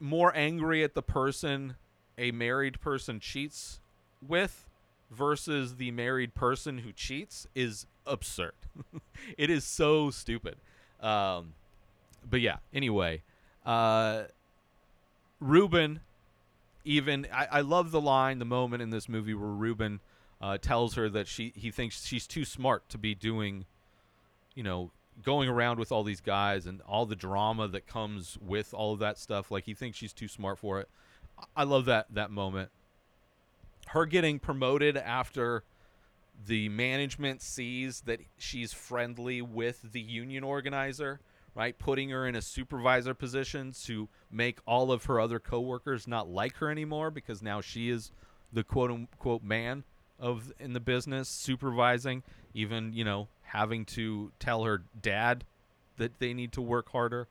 more 0.00 0.34
angry 0.34 0.82
at 0.82 0.94
the 0.94 1.02
person 1.02 1.76
a 2.16 2.30
married 2.30 2.80
person 2.80 3.20
cheats 3.20 3.80
with 4.26 4.68
versus 5.10 5.76
the 5.76 5.90
married 5.90 6.34
person 6.34 6.78
who 6.78 6.92
cheats 6.92 7.46
is 7.54 7.86
absurd. 8.06 8.54
it 9.38 9.50
is 9.50 9.64
so 9.64 10.10
stupid. 10.10 10.56
Um, 11.00 11.54
but 12.28 12.40
yeah, 12.40 12.58
anyway, 12.72 13.22
uh, 13.66 14.24
Ruben, 15.44 16.00
even 16.84 17.26
I, 17.32 17.46
I 17.52 17.60
love 17.60 17.90
the 17.90 18.00
line, 18.00 18.38
the 18.38 18.46
moment 18.46 18.82
in 18.82 18.90
this 18.90 19.08
movie 19.08 19.34
where 19.34 19.50
Ruben 19.50 20.00
uh, 20.40 20.56
tells 20.58 20.94
her 20.94 21.08
that 21.10 21.28
she 21.28 21.52
he 21.54 21.70
thinks 21.70 22.04
she's 22.04 22.26
too 22.26 22.44
smart 22.44 22.88
to 22.88 22.98
be 22.98 23.14
doing, 23.14 23.66
you 24.54 24.62
know, 24.62 24.90
going 25.22 25.48
around 25.48 25.78
with 25.78 25.92
all 25.92 26.02
these 26.02 26.22
guys 26.22 26.66
and 26.66 26.80
all 26.82 27.04
the 27.04 27.14
drama 27.14 27.68
that 27.68 27.86
comes 27.86 28.38
with 28.40 28.72
all 28.72 28.94
of 28.94 28.98
that 29.00 29.18
stuff. 29.18 29.50
Like 29.50 29.64
he 29.64 29.74
thinks 29.74 29.98
she's 29.98 30.14
too 30.14 30.28
smart 30.28 30.58
for 30.58 30.80
it. 30.80 30.88
I- 31.54 31.64
love 31.64 31.84
that 31.84 32.06
that 32.14 32.30
moment. 32.30 32.70
Her 33.88 34.06
getting 34.06 34.38
promoted 34.38 34.96
after 34.96 35.62
the 36.46 36.70
management 36.70 37.42
sees 37.42 38.00
that 38.02 38.20
she's 38.38 38.72
friendly 38.72 39.42
with 39.42 39.92
the 39.92 40.00
union 40.00 40.42
organizer, 40.42 41.20
right? 41.54 41.78
Putting 41.78 42.10
her 42.10 42.26
in 42.26 42.34
a 42.34 42.42
supervisor 42.42 43.14
position 43.14 43.72
to 43.84 44.08
make 44.30 44.58
all 44.66 44.90
of 44.90 45.04
her 45.04 45.20
other 45.20 45.38
coworkers 45.38 46.06
not 46.06 46.28
like 46.28 46.56
her 46.56 46.70
anymore 46.70 47.10
because 47.10 47.42
now 47.42 47.60
she 47.60 47.88
is 47.88 48.10
the 48.52 48.64
quote 48.64 48.90
unquote 48.90 49.42
man 49.42 49.84
of 50.18 50.52
in 50.58 50.72
the 50.72 50.80
business 50.80 51.28
supervising, 51.28 52.22
even, 52.54 52.92
you 52.92 53.04
know, 53.04 53.28
having 53.42 53.84
to 53.84 54.32
tell 54.38 54.64
her 54.64 54.82
dad 55.00 55.44
that 55.96 56.18
they 56.18 56.34
need 56.34 56.52
to 56.52 56.62
work 56.62 56.90
harder. 56.90 57.28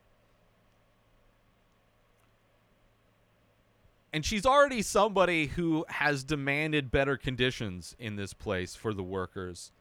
and 4.14 4.24
she's 4.24 4.46
already 4.46 4.84
somebody 4.84 5.48
who 5.48 5.84
has 5.90 6.24
demanded 6.24 6.92
better 6.92 7.18
conditions 7.18 7.96
in 7.98 8.16
this 8.16 8.32
place 8.32 8.76
for 8.76 8.94
the 8.94 9.02
workers. 9.02 9.72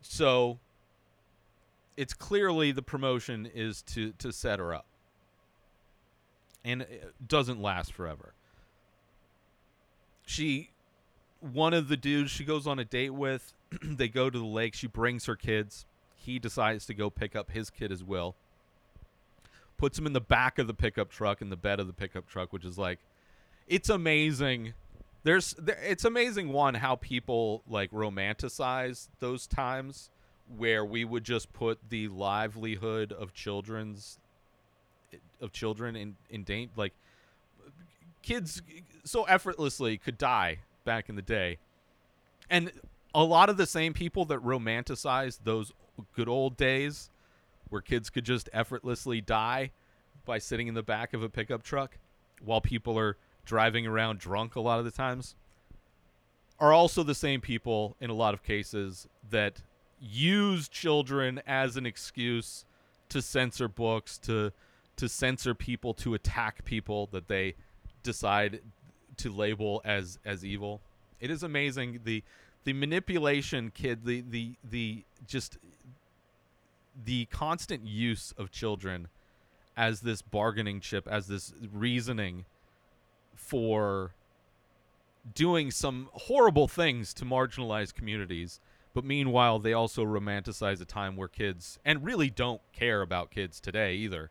So 0.00 0.58
it's 1.98 2.14
clearly 2.14 2.70
the 2.70 2.80
promotion 2.80 3.50
is 3.52 3.82
to 3.82 4.12
to 4.12 4.32
set 4.32 4.60
her 4.60 4.72
up. 4.72 4.86
And 6.64 6.82
it 6.82 7.12
doesn't 7.26 7.60
last 7.60 7.92
forever. 7.92 8.34
She 10.24 10.70
one 11.40 11.74
of 11.74 11.88
the 11.88 11.96
dudes 11.96 12.30
she 12.30 12.44
goes 12.44 12.66
on 12.66 12.78
a 12.78 12.84
date 12.84 13.10
with, 13.10 13.52
they 13.82 14.08
go 14.08 14.30
to 14.30 14.38
the 14.38 14.44
lake, 14.44 14.74
she 14.74 14.86
brings 14.86 15.26
her 15.26 15.36
kids. 15.36 15.86
He 16.14 16.38
decides 16.38 16.86
to 16.86 16.94
go 16.94 17.10
pick 17.10 17.34
up 17.34 17.50
his 17.50 17.68
kid 17.68 17.90
as 17.90 18.04
well 18.04 18.36
puts 19.76 19.96
him 19.96 20.06
in 20.06 20.12
the 20.12 20.20
back 20.20 20.58
of 20.58 20.66
the 20.66 20.74
pickup 20.74 21.08
truck 21.08 21.40
in 21.40 21.50
the 21.50 21.56
bed 21.56 21.78
of 21.78 21.86
the 21.86 21.92
pickup 21.92 22.28
truck 22.28 22.52
which 22.52 22.64
is 22.64 22.76
like 22.76 22.98
it's 23.68 23.88
amazing 23.88 24.74
there's 25.22 25.54
there, 25.54 25.78
it's 25.82 26.04
amazing 26.04 26.52
one 26.52 26.74
how 26.74 26.96
people 26.96 27.62
like 27.68 27.88
romanticize 27.92 29.08
those 29.20 29.46
times 29.46 30.10
where 30.56 30.84
we 30.84 31.04
would 31.04 31.24
just 31.24 31.52
put 31.52 31.78
the 31.90 32.08
livelihood 32.08 33.12
of 33.12 33.34
children's 33.34 34.18
of 35.40 35.52
children 35.52 35.94
in 35.94 36.16
in 36.30 36.42
danger 36.44 36.72
like 36.76 36.92
kids 38.22 38.62
so 39.04 39.24
effortlessly 39.24 39.96
could 39.96 40.18
die 40.18 40.58
back 40.84 41.08
in 41.08 41.16
the 41.16 41.22
day. 41.22 41.58
And 42.50 42.72
a 43.14 43.24
lot 43.24 43.48
of 43.48 43.56
the 43.56 43.66
same 43.66 43.94
people 43.94 44.24
that 44.26 44.40
romanticize 44.40 45.38
those 45.44 45.72
good 46.14 46.28
old 46.28 46.56
days 46.56 47.10
where 47.68 47.80
kids 47.80 48.10
could 48.10 48.24
just 48.24 48.48
effortlessly 48.52 49.20
die 49.20 49.70
by 50.24 50.38
sitting 50.38 50.68
in 50.68 50.74
the 50.74 50.82
back 50.82 51.14
of 51.14 51.22
a 51.22 51.28
pickup 51.28 51.62
truck 51.62 51.98
while 52.44 52.60
people 52.60 52.98
are 52.98 53.16
driving 53.44 53.86
around 53.86 54.18
drunk 54.18 54.56
a 54.56 54.60
lot 54.60 54.78
of 54.78 54.84
the 54.84 54.90
times 54.90 55.34
are 56.60 56.72
also 56.72 57.02
the 57.02 57.14
same 57.14 57.40
people 57.40 57.96
in 58.00 58.10
a 58.10 58.14
lot 58.14 58.34
of 58.34 58.42
cases 58.42 59.08
that 59.30 59.62
use 60.00 60.68
children 60.68 61.40
as 61.46 61.76
an 61.76 61.86
excuse 61.86 62.64
to 63.08 63.22
censor 63.22 63.68
books 63.68 64.18
to 64.18 64.52
to 64.96 65.08
censor 65.08 65.54
people 65.54 65.94
to 65.94 66.14
attack 66.14 66.64
people 66.64 67.08
that 67.12 67.28
they 67.28 67.54
decide 68.02 68.60
to 69.16 69.30
label 69.30 69.80
as 69.84 70.18
as 70.24 70.44
evil 70.44 70.80
it 71.20 71.30
is 71.30 71.42
amazing 71.42 72.00
the 72.04 72.22
the 72.64 72.72
manipulation 72.72 73.70
kid 73.70 74.04
the 74.04 74.20
the 74.20 74.54
the 74.68 75.04
just 75.26 75.58
the 77.04 77.26
constant 77.26 77.86
use 77.86 78.32
of 78.36 78.50
children 78.50 79.08
as 79.76 80.00
this 80.00 80.22
bargaining 80.22 80.80
chip, 80.80 81.06
as 81.06 81.28
this 81.28 81.52
reasoning 81.72 82.44
for 83.34 84.12
doing 85.34 85.70
some 85.70 86.08
horrible 86.12 86.66
things 86.66 87.14
to 87.14 87.24
marginalized 87.24 87.94
communities. 87.94 88.60
But 88.98 89.04
meanwhile, 89.04 89.60
they 89.60 89.74
also 89.74 90.04
romanticize 90.04 90.80
a 90.80 90.84
time 90.84 91.14
where 91.14 91.28
kids, 91.28 91.78
and 91.84 92.04
really 92.04 92.30
don't 92.30 92.60
care 92.72 93.00
about 93.00 93.30
kids 93.30 93.60
today 93.60 93.94
either, 93.94 94.28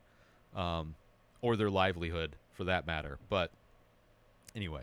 um, 0.54 0.96
or 1.42 1.56
their 1.56 1.70
livelihood 1.70 2.36
for 2.52 2.66
that 2.66 2.86
matter. 2.86 3.18
But 3.30 3.50
anyway, 4.54 4.82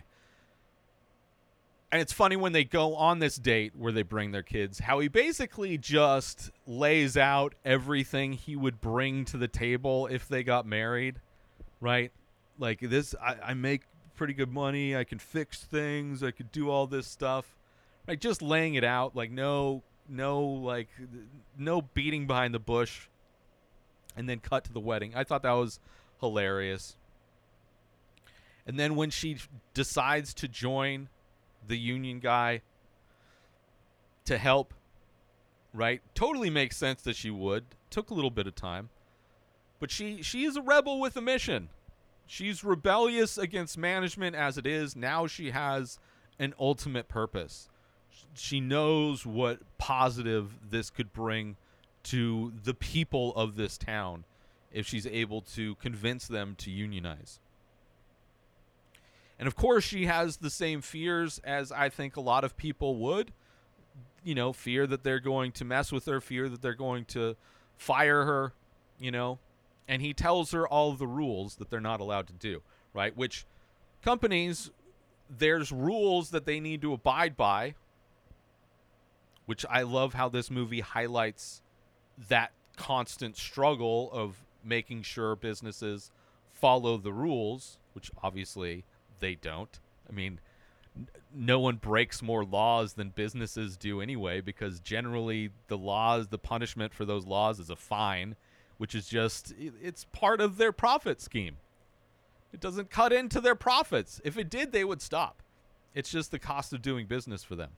and 1.93 2.01
it's 2.01 2.15
funny 2.15 2.35
when 2.35 2.53
they 2.53 2.65
go 2.65 2.95
on 2.95 3.19
this 3.19 3.37
date 3.37 3.75
where 3.77 3.93
they 3.93 4.01
bring 4.01 4.33
their 4.33 4.43
kids, 4.43 4.79
how 4.79 5.01
he 5.01 5.09
basically 5.09 5.77
just 5.77 6.51
lays 6.67 7.19
out 7.19 7.55
everything 7.63 8.33
he 8.33 8.57
would 8.57 8.81
bring 8.81 9.27
to 9.27 9.37
the 9.37 9.49
table 9.49 10.07
if 10.07 10.27
they 10.27 10.43
got 10.43 10.65
married, 10.65 11.17
right? 11.83 12.11
Like 12.59 12.81
this, 12.81 13.15
I, 13.23 13.37
I 13.49 13.53
make 13.53 13.83
pretty 14.17 14.33
good 14.33 14.51
money. 14.51 14.97
I 14.97 15.05
can 15.05 15.19
fix 15.19 15.63
things. 15.63 16.23
I 16.23 16.31
could 16.31 16.51
do 16.53 16.71
all 16.71 16.87
this 16.87 17.07
stuff. 17.07 17.59
Like 18.07 18.21
just 18.21 18.43
laying 18.43 18.75
it 18.75 18.85
out, 18.85 19.17
like 19.17 19.31
no, 19.31 19.83
no, 20.09 20.43
like 20.43 20.89
no 21.57 21.83
beating 21.83 22.27
behind 22.27 22.55
the 22.55 22.59
bush, 22.59 23.09
and 24.17 24.29
then 24.29 24.41
cut 24.41 24.65
to 24.65 24.73
the 24.73 24.81
wedding. 24.81 25.13
I 25.15 25.25
thought 25.25 25.43
that 25.43 25.53
was 25.53 25.81
hilarious. 26.21 26.97
And 28.67 28.79
then 28.79 28.95
when 28.95 29.11
she 29.11 29.39
decides 29.75 30.33
to 30.35 30.49
join 30.49 31.09
the 31.67 31.79
union 31.79 32.21
guy 32.21 32.63
to 34.25 34.39
help, 34.39 34.75
right? 35.73 36.01
Totally 36.15 36.51
makes 36.51 36.77
sense 36.77 37.03
that 37.03 37.17
she 37.17 37.31
would. 37.31 37.65
Took 37.91 38.11
a 38.11 38.15
little 38.15 38.31
bit 38.31 38.47
of 38.47 38.55
time. 38.55 38.91
But 39.81 39.91
she 39.91 40.23
she 40.23 40.45
is 40.45 40.57
a 40.57 40.63
rebel 40.63 41.01
with 41.01 41.17
a 41.17 41.21
mission. 41.21 41.69
She's 42.27 42.65
rebellious 42.65 43.37
against 43.37 43.77
management 43.77 44.35
as 44.35 44.57
it 44.57 44.67
is. 44.67 44.97
Now 44.97 45.27
she 45.27 45.51
has 45.51 45.99
an 46.39 46.55
ultimate 46.59 47.09
purpose. 47.09 47.69
She 48.35 48.61
knows 48.61 49.25
what 49.25 49.61
positive 49.79 50.71
this 50.71 50.91
could 50.91 51.13
bring 51.13 51.57
to 52.05 52.53
the 52.65 52.75
people 52.75 53.35
of 53.35 53.57
this 53.57 53.79
town 53.79 54.25
if 54.73 54.87
she's 54.87 55.07
able 55.07 55.41
to 55.41 55.75
convince 55.77 56.27
them 56.27 56.55
to 56.59 56.71
unionize. 56.71 57.41
And 59.39 59.47
of 59.47 59.57
course, 59.57 59.85
she 59.85 60.07
has 60.07 60.39
the 60.39 60.51
same 60.51 60.81
fears 60.81 61.41
as 61.45 61.73
I 61.73 61.89
think 61.89 62.17
a 62.17 62.21
lot 62.21 62.45
of 62.45 62.57
people 62.57 62.97
would. 62.97 63.33
You 64.23 64.35
know, 64.35 64.53
fear 64.53 64.87
that 64.87 65.05
they're 65.05 65.21
going 65.21 65.53
to 65.53 65.65
mess 65.65 65.93
with 65.93 66.07
her, 66.07 66.21
fear 66.21 66.49
that 66.49 66.63
they're 66.63 66.73
going 66.73 67.05
to 67.07 67.37
fire 67.77 68.25
her, 68.25 68.53
you 68.99 69.11
know. 69.11 69.39
And 69.87 70.01
he 70.01 70.15
tells 70.15 70.53
her 70.53 70.67
all 70.67 70.95
the 70.95 71.07
rules 71.07 71.57
that 71.57 71.69
they're 71.69 71.81
not 71.81 72.01
allowed 72.01 72.27
to 72.29 72.33
do, 72.33 72.63
right? 72.95 73.15
Which 73.15 73.45
companies, 74.03 74.71
there's 75.29 75.71
rules 75.71 76.31
that 76.31 76.47
they 76.47 76.59
need 76.59 76.81
to 76.83 76.95
abide 76.95 77.37
by, 77.37 77.75
which 79.47 79.65
I 79.69 79.83
love 79.83 80.15
how 80.15 80.29
this 80.29 80.51
movie 80.51 80.81
highlights 80.81 81.63
that 82.29 82.53
constant 82.77 83.37
struggle 83.37 84.11
of 84.13 84.43
making 84.65 85.03
sure 85.03 85.37
businesses 85.37 86.11
follow 86.53 86.97
the 86.97 87.13
rules, 87.13 87.79
which 87.93 88.11
obviously 88.23 88.85
they 89.21 89.35
don't. 89.35 89.79
I 90.09 90.13
mean, 90.13 90.41
no 91.35 91.59
one 91.59 91.77
breaks 91.77 92.23
more 92.23 92.45
laws 92.45 92.95
than 92.95 93.11
businesses 93.11 93.77
do 93.77 94.01
anyway, 94.01 94.41
because 94.41 94.81
generally 94.81 95.51
the 95.69 95.79
laws, 95.79 96.29
the 96.29 96.39
punishment 96.39 96.95
for 96.95 97.05
those 97.05 97.27
laws 97.27 97.59
is 97.59 97.71
a 97.71 97.77
fine, 97.77 98.37
which 98.79 98.95
is 98.95 99.09
just, 99.09 99.53
it's 99.59 100.07
part 100.13 100.41
of 100.41 100.57
their 100.57 100.73
profit 100.73 101.21
scheme. 101.21 101.57
It 102.53 102.61
doesn't 102.61 102.91
cut 102.91 103.13
into 103.13 103.41
their 103.41 103.57
profits. 103.57 104.21
If 104.25 104.39
it 104.39 104.49
did, 104.49 104.71
they 104.71 104.85
would 104.85 105.03
stop. 105.03 105.43
It's 105.95 106.11
just 106.11 106.31
the 106.31 106.39
cost 106.39 106.73
of 106.73 106.83
doing 106.83 107.07
business 107.07 107.43
for 107.43 107.57
them. 107.57 107.71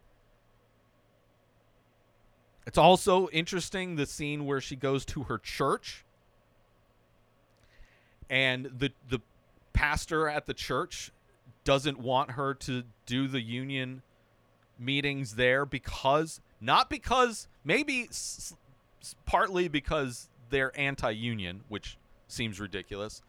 It's 2.66 2.78
also 2.78 3.28
interesting 3.28 3.96
the 3.96 4.06
scene 4.06 4.44
where 4.44 4.60
she 4.60 4.76
goes 4.76 5.04
to 5.06 5.24
her 5.24 5.38
church. 5.38 6.04
And 8.28 8.66
the 8.76 8.92
the 9.08 9.20
pastor 9.72 10.28
at 10.28 10.46
the 10.46 10.54
church 10.54 11.12
doesn't 11.64 11.98
want 11.98 12.32
her 12.32 12.54
to 12.54 12.82
do 13.04 13.28
the 13.28 13.40
union 13.40 14.02
meetings 14.78 15.34
there 15.36 15.64
because 15.66 16.40
not 16.60 16.88
because 16.90 17.46
maybe 17.64 18.06
s- 18.08 18.54
partly 19.26 19.68
because 19.68 20.28
they're 20.50 20.78
anti-union 20.78 21.62
which 21.68 21.98
seems 22.28 22.58
ridiculous 22.60 23.22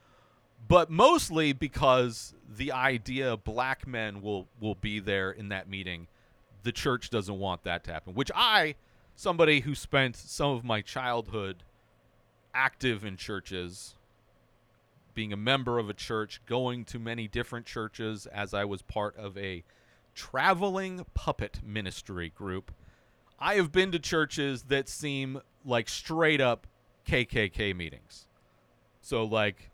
but 0.68 0.90
mostly 0.90 1.52
because 1.54 2.34
the 2.56 2.72
idea 2.72 3.36
black 3.38 3.86
men 3.86 4.22
will 4.22 4.48
will 4.60 4.76
be 4.76 5.00
there 5.00 5.32
in 5.32 5.50
that 5.50 5.70
meeting. 5.70 6.08
The 6.64 6.72
church 6.72 7.10
doesn't 7.10 7.38
want 7.38 7.64
that 7.64 7.84
to 7.86 7.94
happen 7.94 8.14
which 8.14 8.32
i 8.34 8.76
somebody 9.18 9.62
who 9.62 9.74
spent 9.74 10.16
some 10.16 10.52
of 10.52 10.64
my 10.64 10.80
childhood 10.80 11.64
active 12.54 13.04
in 13.04 13.18
churches 13.18 13.96
being 15.16 15.34
a 15.34 15.38
member 15.38 15.80
of 15.80 15.90
a 15.90 15.94
church, 15.94 16.40
going 16.46 16.86
to 16.86 17.00
many 17.00 17.28
different 17.28 17.66
churches 17.66 18.28
as 18.28 18.54
I 18.54 18.64
was 18.64 18.84
part 18.84 19.18
of 19.18 19.36
a 19.36 19.64
traveling 20.14 21.04
puppet 21.16 21.60
ministry 21.66 22.30
group. 22.30 22.72
I 23.40 23.56
have 23.56 23.72
been 23.72 23.92
to 23.92 24.00
churches 24.00 24.64
that 24.64 24.88
seem 24.88 25.42
like 25.66 25.90
straight 25.90 26.40
up 26.40 26.68
KKK 27.08 27.76
meetings. 27.76 28.28
So, 29.02 29.24
like, 29.24 29.72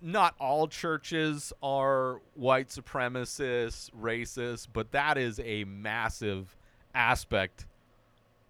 not 0.00 0.36
all 0.38 0.68
churches 0.68 1.52
are 1.60 2.20
white 2.34 2.68
supremacists, 2.68 3.90
racist, 3.90 4.68
but 4.72 4.92
that 4.92 5.18
is 5.18 5.40
a 5.40 5.64
massive 5.64 6.56
aspect 6.94 7.66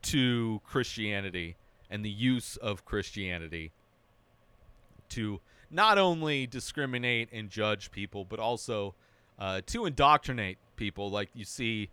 to 0.06 0.60
Christianity 0.64 1.56
and 1.90 2.04
the 2.04 2.10
use 2.10 2.56
of 2.56 2.84
Christianity 2.84 3.72
to 5.10 5.40
not 5.70 5.98
only 5.98 6.46
discriminate 6.46 7.28
and 7.32 7.50
judge 7.50 7.90
people, 7.90 8.24
but 8.24 8.38
also 8.38 8.94
uh, 9.38 9.60
to 9.66 9.86
indoctrinate 9.86 10.58
people. 10.76 11.10
Like 11.10 11.30
you 11.34 11.44
see 11.44 11.90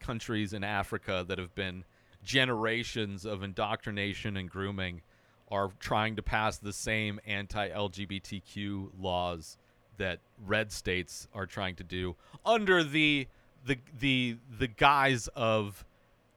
countries 0.00 0.52
in 0.52 0.62
Africa 0.62 1.24
that 1.26 1.38
have 1.38 1.54
been 1.54 1.84
generations 2.22 3.24
of 3.24 3.42
indoctrination 3.42 4.36
and 4.36 4.50
grooming 4.50 5.02
are 5.50 5.70
trying 5.78 6.16
to 6.16 6.22
pass 6.22 6.58
the 6.58 6.72
same 6.72 7.20
anti 7.26 7.68
LGBTQ 7.68 8.90
laws 8.98 9.56
that 9.96 10.18
red 10.44 10.72
states 10.72 11.28
are 11.34 11.46
trying 11.46 11.76
to 11.76 11.84
do 11.84 12.16
under 12.44 12.82
the 12.82 13.28
the 13.64 13.78
the 13.98 14.36
the 14.58 14.66
guise 14.66 15.28
of 15.28 15.84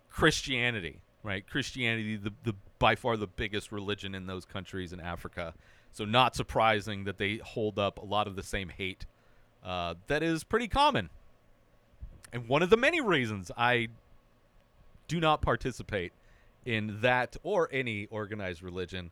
Christianity, 0.10 1.00
right? 1.28 1.46
Christianity, 1.46 2.16
the, 2.16 2.32
the 2.44 2.56
by 2.80 2.96
far 2.96 3.18
the 3.18 3.28
biggest 3.28 3.74
religion 3.74 4.16
in 4.16 4.28
those 4.28 4.46
countries 4.46 4.94
in 4.94 5.02
Africa. 5.02 5.54
So 5.92 6.06
not 6.06 6.36
surprising 6.38 7.04
that 7.04 7.18
they 7.18 7.38
hold 7.44 7.78
up 7.78 8.00
a 8.00 8.06
lot 8.06 8.28
of 8.28 8.38
the 8.38 8.44
same 8.44 8.70
hate 8.70 9.06
uh, 9.64 9.96
that 10.08 10.24
is 10.24 10.46
pretty 10.46 10.70
common. 10.70 11.10
And 12.32 12.48
one 12.48 12.62
of 12.62 12.70
the 12.70 12.78
many 12.78 13.02
reasons 13.02 13.52
I 13.58 13.90
do 15.10 15.20
not 15.20 15.42
participate 15.42 16.14
in 16.66 17.02
that 17.02 17.36
or 17.44 17.68
any 17.74 18.06
organized 18.06 18.64
religion. 18.64 19.12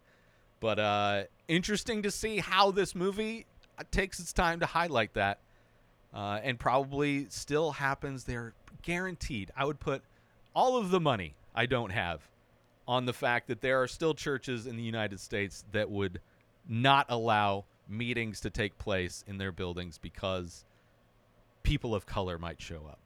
But 0.62 0.80
uh, 0.80 1.23
interesting 1.49 2.01
to 2.04 2.12
see 2.12 2.38
how 2.38 2.71
this 2.71 2.95
movie 2.95 3.45
takes 3.91 4.19
its 4.19 4.32
time 4.32 4.62
to 4.62 4.65
highlight 4.65 5.13
that, 5.15 5.39
uh, 6.13 6.39
and 6.43 6.58
probably 6.58 7.28
still 7.30 7.71
happens. 7.71 8.23
They're 8.23 8.54
guaranteed. 8.84 9.51
I 9.58 9.65
would 9.65 9.82
put 9.82 10.01
all 10.56 10.78
of 10.78 10.91
the 10.91 10.99
money 11.01 11.34
I 11.55 11.65
don't 11.65 11.91
have 11.91 12.21
on 12.87 13.05
the 13.05 13.13
fact 13.13 13.47
that 13.47 13.61
there 13.61 13.81
are 13.81 13.87
still 13.87 14.13
churches 14.13 14.67
in 14.67 14.75
the 14.75 14.83
United 14.83 15.19
States 15.19 15.63
that 15.71 15.89
would 15.89 16.19
not 16.67 17.05
allow 17.09 17.65
meetings 17.87 18.41
to 18.41 18.49
take 18.49 18.77
place 18.77 19.23
in 19.27 19.37
their 19.37 19.51
buildings 19.51 19.97
because 19.97 20.65
people 21.63 21.95
of 21.95 22.05
color 22.05 22.37
might 22.37 22.61
show 22.61 22.81
up. 22.87 22.99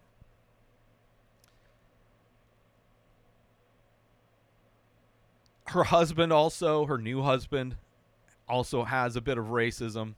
Her 5.68 5.84
husband 5.84 6.34
also, 6.34 6.86
her 6.86 6.98
new 6.98 7.22
husband, 7.22 7.76
also 8.48 8.84
has 8.84 9.16
a 9.16 9.22
bit 9.22 9.38
of 9.38 9.46
racism 9.46 10.16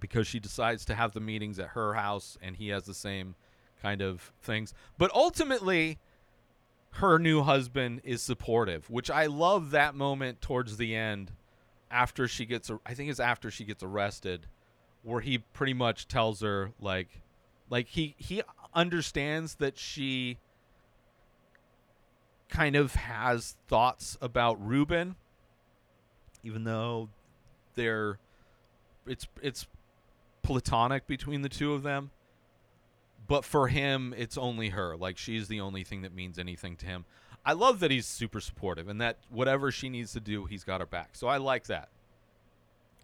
because 0.00 0.26
she 0.26 0.40
decides 0.40 0.84
to 0.86 0.94
have 0.94 1.12
the 1.12 1.20
meetings 1.20 1.58
at 1.58 1.68
her 1.68 1.94
house 1.94 2.38
and 2.40 2.56
he 2.56 2.68
has 2.68 2.84
the 2.84 2.94
same 2.94 3.34
kind 3.82 4.00
of 4.00 4.32
things. 4.40 4.72
But 4.96 5.12
ultimately, 5.14 5.98
her 6.92 7.18
new 7.18 7.42
husband 7.42 8.00
is 8.04 8.22
supportive, 8.22 8.88
which 8.90 9.10
I 9.10 9.26
love 9.26 9.70
that 9.70 9.94
moment 9.94 10.40
towards 10.40 10.76
the 10.76 10.94
end 10.94 11.32
after 11.90 12.26
she 12.26 12.46
gets 12.46 12.70
I 12.86 12.94
think 12.94 13.10
it's 13.10 13.20
after 13.20 13.50
she 13.50 13.64
gets 13.64 13.82
arrested 13.82 14.46
where 15.02 15.20
he 15.20 15.38
pretty 15.38 15.74
much 15.74 16.08
tells 16.08 16.40
her 16.40 16.72
like 16.80 17.20
like 17.68 17.88
he 17.88 18.14
he 18.18 18.42
understands 18.74 19.56
that 19.56 19.78
she 19.78 20.38
kind 22.48 22.76
of 22.76 22.94
has 22.94 23.56
thoughts 23.68 24.16
about 24.22 24.64
Ruben 24.64 25.16
even 26.42 26.64
though 26.64 27.08
they're 27.74 28.18
it's 29.06 29.26
it's 29.42 29.66
platonic 30.42 31.06
between 31.06 31.42
the 31.42 31.48
two 31.48 31.72
of 31.74 31.82
them 31.82 32.10
but 33.32 33.46
for 33.46 33.68
him 33.68 34.14
it's 34.18 34.36
only 34.36 34.68
her. 34.68 34.94
Like 34.94 35.16
she's 35.16 35.48
the 35.48 35.58
only 35.58 35.84
thing 35.84 36.02
that 36.02 36.14
means 36.14 36.38
anything 36.38 36.76
to 36.76 36.84
him. 36.84 37.06
I 37.46 37.54
love 37.54 37.80
that 37.80 37.90
he's 37.90 38.04
super 38.04 38.42
supportive 38.42 38.88
and 38.88 39.00
that 39.00 39.16
whatever 39.30 39.72
she 39.72 39.88
needs 39.88 40.12
to 40.12 40.20
do 40.20 40.44
he's 40.44 40.64
got 40.64 40.82
her 40.82 40.86
back. 40.86 41.12
So 41.14 41.28
i 41.28 41.38
like 41.38 41.64
that. 41.68 41.88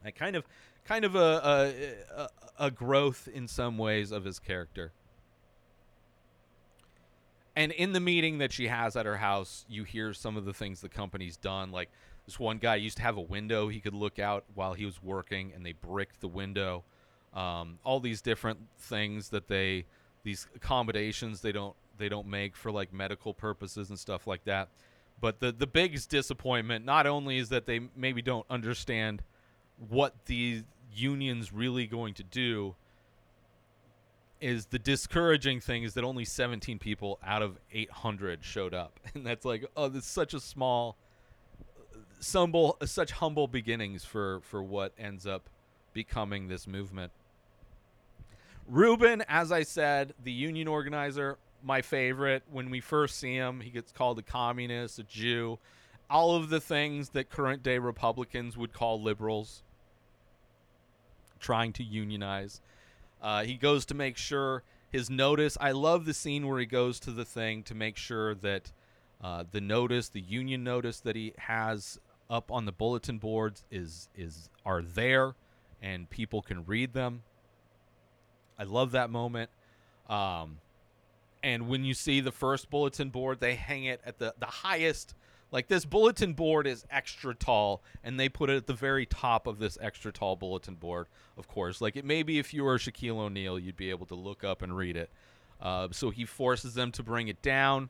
I 0.05 0.11
kind 0.11 0.37
of 0.37 0.45
kind 0.85 1.07
of 1.07 1.15
a, 1.15 1.97
a 2.15 2.29
a 2.67 2.71
growth 2.71 3.27
in 3.33 3.49
some 3.49 3.79
ways 3.79 4.13
of 4.13 4.27
his 4.27 4.39
character. 4.39 4.93
And 7.57 7.73
in 7.73 7.95
the 7.95 8.01
meeting 8.01 8.37
that 8.37 8.53
she 8.53 8.69
has 8.69 8.97
at 8.97 9.07
her 9.07 9.17
house 9.17 9.65
you 9.67 9.85
hear 9.85 10.13
some 10.13 10.37
of 10.37 10.45
the 10.45 10.53
things 10.53 10.83
the 10.83 10.91
company's 10.91 11.39
done. 11.39 11.73
Like 11.73 11.89
this 12.27 12.39
one 12.39 12.59
guy 12.59 12.77
used 12.77 12.99
to 12.99 13.03
have 13.03 13.17
a 13.17 13.23
window 13.23 13.69
he 13.69 13.81
could 13.81 13.95
look 13.95 14.19
out 14.19 14.45
while 14.55 14.75
he 14.75 14.85
was 14.85 15.03
working 15.03 15.53
and 15.55 15.65
they 15.65 15.73
bricked 15.73 16.21
the 16.21 16.29
window. 16.29 16.85
Um, 17.33 17.79
all 17.83 17.99
these 17.99 18.21
different 18.21 18.59
things 18.77 19.31
that 19.31 19.49
they 19.49 19.87
these 20.23 20.47
accommodations 20.55 21.41
they 21.41 21.53
don't 21.53 21.75
they 21.99 22.09
don't 22.09 22.27
make 22.27 22.57
for 22.57 22.71
like 22.71 22.93
medical 22.93 23.35
purposes 23.35 23.91
and 23.91 23.99
stuff 23.99 24.27
like 24.27 24.45
that. 24.45 24.69
But 25.21 25.41
the 25.41 25.53
the 25.53 25.67
biggest 25.67 26.11
disappointment 26.11 26.85
not 26.85 27.07
only 27.07 27.39
is 27.39 27.49
that 27.49 27.67
they 27.67 27.81
maybe 27.97 28.23
don't 28.23 28.47
understand 28.49 29.23
what 29.89 30.27
the 30.27 30.63
union's 30.93 31.53
really 31.53 31.87
going 31.87 32.15
to 32.15 32.23
do 32.23 32.75
is 34.41 34.67
the 34.67 34.79
discouraging 34.79 35.61
thing 35.61 35.83
is 35.83 35.95
that 35.95 36.05
only 36.05 36.25
17 36.25 36.79
people 36.79 37.19
out 37.25 37.43
of 37.43 37.59
800 37.73 38.45
showed 38.45 38.75
up 38.75 38.99
and 39.15 39.27
that's 39.27 39.45
like 39.45 39.65
oh 39.77 39.89
this 39.89 40.05
is 40.05 40.11
such 40.11 40.35
a 40.35 40.41
small 40.41 40.97
uh, 41.61 41.99
humble 42.33 42.77
such 42.85 43.13
humble 43.13 43.49
beginnings 43.49 44.05
for 44.05 44.41
for 44.43 44.63
what 44.63 44.93
ends 44.99 45.27
up 45.27 45.49
becoming 45.93 46.49
this 46.49 46.67
movement 46.67 47.13
Ruben, 48.69 49.25
as 49.29 49.51
I 49.51 49.63
said, 49.63 50.13
the 50.23 50.33
union 50.33 50.69
organizer, 50.69 51.39
my 51.63 51.81
favorite. 51.81 52.43
When 52.51 52.69
we 52.69 52.81
first 52.81 53.17
see 53.19 53.35
him, 53.35 53.61
he 53.61 53.71
gets 53.71 53.93
called 53.93 54.19
a 54.19 54.23
communist, 54.23 54.99
a 54.99 55.05
Jew, 55.05 55.59
all 56.11 56.37
of 56.37 56.51
the 56.51 56.61
things 56.61 57.11
that 57.11 57.31
current 57.31 57.63
day 57.63 57.79
Republicans 57.79 58.59
would 58.59 58.75
call 58.75 59.01
liberals, 59.01 59.63
trying 61.41 61.73
to 61.75 61.83
unionize. 61.83 62.61
Uh, 63.23 63.43
he 63.45 63.55
goes 63.55 63.87
to 63.87 63.95
make 63.95 64.19
sure 64.19 64.63
his 64.91 65.09
notice. 65.09 65.57
I 65.61 65.73
love 65.73 66.05
the 66.05 66.15
scene 66.15 66.47
where 66.47 66.61
he 66.61 66.67
goes 66.67 67.01
to 67.01 67.11
the 67.11 67.25
thing 67.25 67.63
to 67.65 67.75
make 67.75 67.97
sure 67.97 68.35
that 68.35 68.71
uh, 69.23 69.45
the 69.51 69.63
notice, 69.63 70.11
the 70.11 70.21
union 70.21 70.63
notice 70.63 71.01
that 71.01 71.17
he 71.17 71.33
has 71.39 71.99
up 72.31 72.53
on 72.53 72.67
the 72.67 72.73
bulletin 72.73 73.19
boards, 73.19 73.65
is 73.71 74.11
is 74.15 74.51
are 74.67 74.83
there, 74.83 75.35
and 75.81 76.11
people 76.11 76.43
can 76.43 76.65
read 76.67 76.93
them. 76.93 77.23
I 78.59 78.65
love 78.65 78.93
that 78.93 79.11
moment. 79.11 79.51
Um, 80.09 80.59
and 81.43 81.69
when 81.69 81.85
you 81.85 81.95
see 81.95 82.21
the 82.21 82.33
first 82.33 82.71
bulletin 82.71 83.11
board, 83.11 83.41
they 83.41 83.55
hang 83.55 83.85
it 83.85 84.01
at 84.05 84.19
the, 84.19 84.35
the 84.39 84.47
highest. 84.47 85.15
Like 85.51 85.69
this 85.69 85.85
bulletin 85.85 86.35
board 86.35 86.67
is 86.67 86.85
extra 86.91 87.35
tall, 87.35 87.83
and 88.05 88.19
they 88.19 88.29
put 88.29 88.51
it 88.51 88.57
at 88.57 88.67
the 88.67 88.75
very 88.75 89.07
top 89.07 89.47
of 89.47 89.59
this 89.59 89.79
extra 89.81 90.13
tall 90.13 90.37
bulletin 90.37 90.75
board, 90.75 91.07
of 91.39 91.49
course. 91.49 91.81
Like 91.81 91.97
it 91.97 92.05
maybe 92.05 92.39
if 92.39 92.53
you 92.53 92.65
were 92.65 92.77
Shaquille 92.77 93.17
O'Neal, 93.17 93.59
you'd 93.59 93.77
be 93.77 93.91
able 93.91 94.07
to 94.07 94.15
look 94.15 94.45
up 94.45 94.61
and 94.63 94.77
read 94.77 94.97
it. 94.97 95.11
Uh, 95.61 95.89
so 95.91 96.11
he 96.11 96.25
forces 96.25 96.75
them 96.75 96.93
to 96.93 97.03
bring 97.03 97.29
it 97.29 97.41
down. 97.43 97.89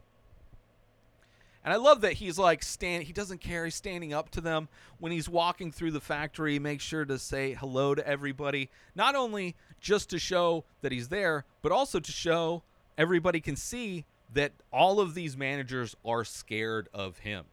And 1.65 1.75
I 1.75 1.77
love 1.77 2.01
that 2.03 2.15
he's 2.15 2.39
like 2.39 2.63
stand 2.63 3.05
he 3.05 3.13
doesn't 3.13 3.41
care, 3.41 3.65
he's 3.65 3.75
standing 3.75 4.13
up 4.13 4.31
to 4.31 4.41
them 4.41 4.69
when 4.99 5.13
he's 5.13 5.29
walking 5.29 5.71
through 5.71 5.93
the 5.93 6.01
factory, 6.01 6.55
he 6.55 6.59
makes 6.59 6.85
sure 6.85 7.05
to 7.05 7.19
say 7.19 7.55
hello 7.55 7.95
to 7.95 8.07
everybody, 8.07 8.71
not 8.95 9.15
only 9.15 9.57
just 9.81 10.11
to 10.11 10.19
show 10.19 10.65
that 10.81 10.93
he's 10.93 11.09
there, 11.09 11.45
but 11.63 11.73
also 11.73 12.01
to 12.01 12.13
show 12.13 12.63
everybody 12.97 13.41
can 13.41 13.57
see 13.57 14.05
that 14.33 14.53
all 14.73 15.01
of 15.01 15.15
these 15.15 15.37
managers 15.37 15.97
are 16.05 16.25
scared 16.25 16.89
of 16.93 17.19
him. 17.19 17.45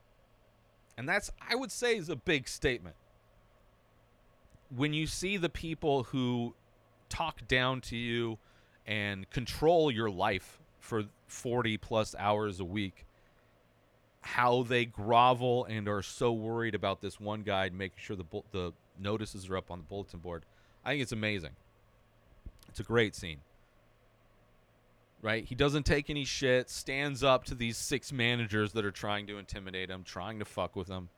And 0.98 1.08
that's 1.08 1.32
I 1.50 1.56
would 1.56 1.72
say 1.72 1.98
is 1.98 2.10
a 2.10 2.16
big 2.16 2.48
statement. 2.48 2.96
When 4.76 4.94
you 4.94 5.08
see 5.08 5.38
the 5.38 5.50
people 5.50 6.04
who 6.04 6.56
talk 7.10 7.48
down 7.48 7.82
to 7.82 7.96
you 7.96 8.40
and 8.88 9.30
control 9.30 9.92
your 9.92 10.10
life 10.10 10.60
for 10.80 11.06
40 11.28 11.78
plus 11.78 12.16
hours 12.18 12.60
a 12.60 12.66
week, 12.66 13.06
how 14.26 14.64
they 14.64 14.86
grovel 14.86 15.66
and 15.66 15.88
are 15.88 16.02
so 16.02 16.32
worried 16.32 16.74
about 16.74 17.00
this 17.00 17.20
one 17.20 17.44
guy 17.44 17.70
making 17.70 17.98
sure 18.00 18.16
the 18.16 18.24
bu- 18.24 18.42
the 18.52 18.74
notices 19.00 19.48
are 19.48 19.56
up 19.56 19.70
on 19.70 19.78
the 19.78 19.84
bulletin 19.84 20.20
board. 20.20 20.44
I 20.84 20.90
think 20.90 21.04
it's 21.04 21.12
amazing. 21.12 21.52
It's 22.68 22.80
a 22.80 22.84
great 22.84 23.14
scene. 23.14 23.42
Right? 25.22 25.46
He 25.46 25.54
doesn't 25.54 25.86
take 25.86 26.10
any 26.10 26.26
shit, 26.26 26.72
stands 26.72 27.24
up 27.24 27.44
to 27.46 27.56
these 27.56 27.78
six 27.78 28.12
managers 28.12 28.72
that 28.74 28.84
are 28.84 28.92
trying 28.92 29.28
to 29.28 29.38
intimidate 29.38 29.92
him, 29.92 30.04
trying 30.04 30.40
to 30.40 30.46
fuck 30.46 30.76
with 30.76 30.88
him, 30.88 31.10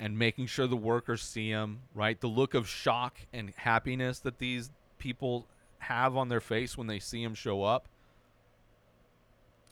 and 0.00 0.18
making 0.18 0.46
sure 0.46 0.66
the 0.66 0.76
workers 0.76 1.20
see 1.20 1.50
him, 1.50 1.80
right? 1.94 2.18
The 2.18 2.26
look 2.26 2.54
of 2.54 2.66
shock 2.66 3.18
and 3.34 3.52
happiness 3.54 4.18
that 4.20 4.38
these 4.38 4.70
people 4.98 5.46
have 5.80 6.16
on 6.16 6.30
their 6.30 6.40
face 6.40 6.78
when 6.78 6.86
they 6.86 6.98
see 6.98 7.22
him 7.22 7.34
show 7.34 7.64
up. 7.64 7.86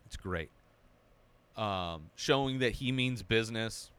It's 0.05 0.19
great 0.19 0.51
um, 1.57 2.11
showing 2.15 2.59
that 2.59 2.75
he 2.75 2.93
means 2.93 3.23
business. 3.23 3.91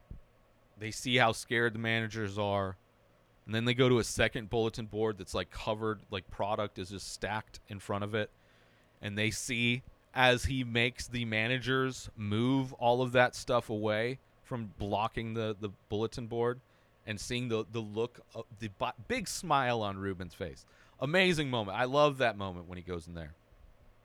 They 0.78 0.90
see 0.90 1.16
how 1.16 1.32
scared 1.32 1.74
the 1.74 1.78
managers 1.78 2.38
are. 2.38 2.76
And 3.46 3.54
then 3.54 3.64
they 3.64 3.74
go 3.74 3.88
to 3.88 3.98
a 3.98 4.04
second 4.04 4.50
bulletin 4.50 4.86
board 4.86 5.18
that's 5.18 5.34
like 5.34 5.50
covered, 5.50 6.00
like 6.10 6.30
product 6.30 6.78
is 6.78 6.90
just 6.90 7.12
stacked 7.12 7.60
in 7.68 7.78
front 7.78 8.04
of 8.04 8.14
it. 8.14 8.30
And 9.00 9.16
they 9.16 9.30
see 9.30 9.82
as 10.14 10.44
he 10.44 10.64
makes 10.64 11.06
the 11.06 11.24
managers 11.24 12.10
move 12.16 12.72
all 12.74 13.02
of 13.02 13.12
that 13.12 13.34
stuff 13.34 13.70
away 13.70 14.18
from 14.42 14.72
blocking 14.78 15.34
the, 15.34 15.56
the 15.60 15.70
bulletin 15.88 16.26
board 16.26 16.60
and 17.06 17.18
seeing 17.18 17.48
the, 17.48 17.64
the 17.72 17.80
look, 17.80 18.20
of 18.34 18.44
the 18.60 18.70
big 19.08 19.26
smile 19.28 19.82
on 19.82 19.96
Ruben's 19.96 20.34
face. 20.34 20.66
Amazing 21.00 21.48
moment. 21.48 21.78
I 21.78 21.84
love 21.84 22.18
that 22.18 22.36
moment 22.36 22.68
when 22.68 22.76
he 22.76 22.82
goes 22.82 23.06
in 23.06 23.14
there. 23.14 23.34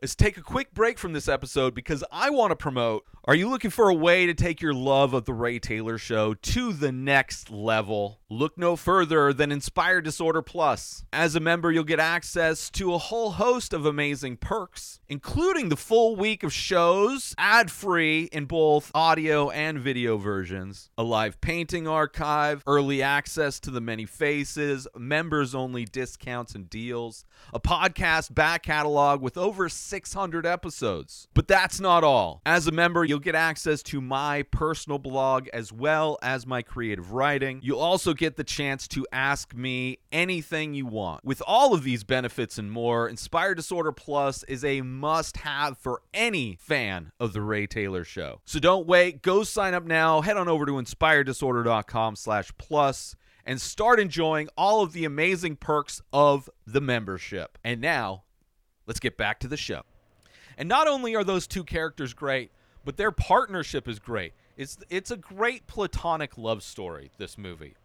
Let's 0.04 0.16
take 0.16 0.36
a 0.36 0.42
quick 0.42 0.74
break 0.74 1.00
from 1.00 1.14
this 1.14 1.30
episode 1.30 1.74
because 1.74 2.04
I 2.12 2.30
want 2.30 2.52
to 2.52 2.58
promote. 2.58 3.06
Are 3.26 3.36
you 3.36 3.48
looking 3.48 3.72
for 3.72 3.88
a 3.88 3.94
way 3.94 4.26
to 4.26 4.34
take 4.34 4.60
your 4.60 4.74
love 4.74 5.14
of 5.14 5.24
The 5.24 5.34
Ray 5.34 5.58
Taylor 5.58 5.98
Show 5.98 6.34
to 6.34 6.74
the 6.74 6.92
next 6.92 7.50
level? 7.50 8.20
Look 8.30 8.58
no 8.58 8.76
further 8.76 9.32
than 9.32 9.50
Inspired 9.50 10.04
Disorder 10.04 10.42
Plus. 10.42 11.06
As 11.14 11.38
a 11.38 11.40
member, 11.40 11.72
you'll 11.72 11.86
get 11.86 12.02
access 12.02 12.70
to 12.72 12.94
a 12.94 12.98
whole 12.98 13.32
host 13.32 13.72
of 13.72 13.86
amazing 13.86 14.36
perks, 14.36 15.00
including 15.08 15.70
the 15.70 15.78
full 15.78 16.18
week 16.18 16.44
of 16.44 16.52
shows, 16.52 17.34
ad 17.38 17.72
free 17.72 18.24
in 18.34 18.44
both 18.44 18.92
audio 18.94 19.52
and 19.52 19.80
video 19.80 20.18
versions, 20.18 20.90
a 20.98 21.04
live 21.04 21.40
painting 21.40 21.88
archive, 21.88 22.62
early 22.68 23.02
access 23.02 23.58
to 23.62 23.72
the 23.72 23.80
many 23.80 24.06
faces, 24.06 24.86
members 24.98 25.56
only 25.56 25.86
discounts 25.86 26.56
and 26.56 26.70
deals, 26.70 27.24
a 27.54 27.60
podcast 27.60 28.34
back 28.34 28.64
catalog 28.64 29.22
with 29.22 29.38
over 29.38 29.70
600 29.94 30.44
episodes. 30.44 31.28
But 31.36 31.48
that's 31.48 31.80
not 31.80 32.04
all. 32.04 32.42
As 32.48 32.66
a 32.66 32.72
member, 32.72 33.06
you'll 33.06 33.20
get 33.20 33.36
access 33.36 33.84
to 33.84 34.02
my 34.02 34.42
personal 34.42 34.98
blog 34.98 35.48
as 35.50 35.72
well 35.72 36.18
as 36.24 36.48
my 36.48 36.64
creative 36.64 37.12
writing. 37.12 37.60
You'll 37.62 37.80
also 37.80 38.16
get 38.16 38.36
the 38.36 38.44
chance 38.44 38.88
to 38.88 39.06
ask 39.14 39.54
me 39.54 40.00
anything 40.12 40.74
you 40.74 40.88
want. 40.88 41.24
With 41.24 41.44
all 41.46 41.76
of 41.76 41.84
these 41.84 42.04
benefits 42.04 42.58
and 42.58 42.72
more, 42.72 43.08
Inspired 43.08 43.54
Disorder 43.54 43.92
Plus 43.92 44.42
is 44.46 44.66
a 44.66 44.82
must 44.82 45.38
have 45.38 45.78
for 45.78 46.02
any 46.12 46.58
fan 46.60 47.12
of 47.20 47.34
The 47.34 47.42
Ray 47.42 47.68
Taylor 47.68 48.04
Show. 48.04 48.42
So 48.46 48.58
don't 48.58 48.88
wait. 48.88 49.22
Go 49.22 49.44
sign 49.44 49.76
up 49.76 49.86
now. 49.86 50.22
Head 50.22 50.38
on 50.38 50.48
over 50.48 50.66
to 50.66 50.72
inspireddisorder.com 50.72 52.16
slash 52.16 52.52
plus 52.58 53.16
and 53.46 53.62
start 53.62 54.00
enjoying 54.00 54.50
all 54.58 54.82
of 54.82 54.94
the 54.94 55.06
amazing 55.06 55.58
perks 55.58 56.02
of 56.12 56.50
the 56.66 56.82
membership. 56.82 57.60
And 57.64 57.80
now, 57.80 58.24
let's 58.88 59.00
get 59.00 59.18
back 59.18 59.40
to 59.40 59.48
the 59.48 59.58
show. 59.58 59.82
And 60.58 60.70
not 60.70 60.88
only 60.88 61.16
are 61.16 61.24
those 61.24 61.48
two 61.48 61.64
characters 61.64 62.14
great, 62.14 62.52
but 62.86 62.98
their 62.98 63.12
partnership 63.12 63.88
is 63.88 64.00
great. 64.00 64.34
It's 64.58 64.78
it's 64.90 65.12
a 65.12 65.18
great 65.18 65.66
platonic 65.68 66.38
love 66.38 66.64
story 66.64 67.12
this 67.18 67.38
movie. 67.38 67.76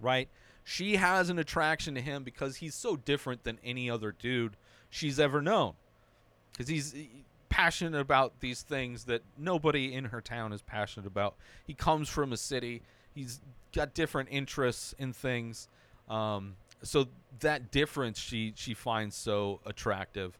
Right? 0.00 0.28
She 0.62 0.96
has 0.96 1.28
an 1.28 1.38
attraction 1.38 1.94
to 1.94 2.00
him 2.00 2.24
because 2.24 2.56
he's 2.56 2.74
so 2.74 2.96
different 2.96 3.44
than 3.44 3.58
any 3.64 3.90
other 3.90 4.12
dude 4.12 4.56
she's 4.90 5.18
ever 5.18 5.42
known. 5.42 5.74
Cuz 6.56 6.68
he's 6.68 6.94
passionate 7.48 8.00
about 8.00 8.40
these 8.40 8.62
things 8.62 9.04
that 9.04 9.22
nobody 9.38 9.92
in 9.92 10.06
her 10.06 10.20
town 10.20 10.52
is 10.52 10.62
passionate 10.62 11.06
about. 11.06 11.36
He 11.66 11.74
comes 11.74 12.08
from 12.08 12.32
a 12.32 12.36
city. 12.36 12.82
He's 13.14 13.40
got 13.72 13.94
different 13.94 14.28
interests 14.32 14.94
in 14.98 15.12
things. 15.12 15.68
Um, 16.08 16.56
so 16.82 17.06
that 17.40 17.70
difference 17.70 18.18
she 18.18 18.52
she 18.56 18.74
finds 18.74 19.16
so 19.16 19.60
attractive 19.66 20.38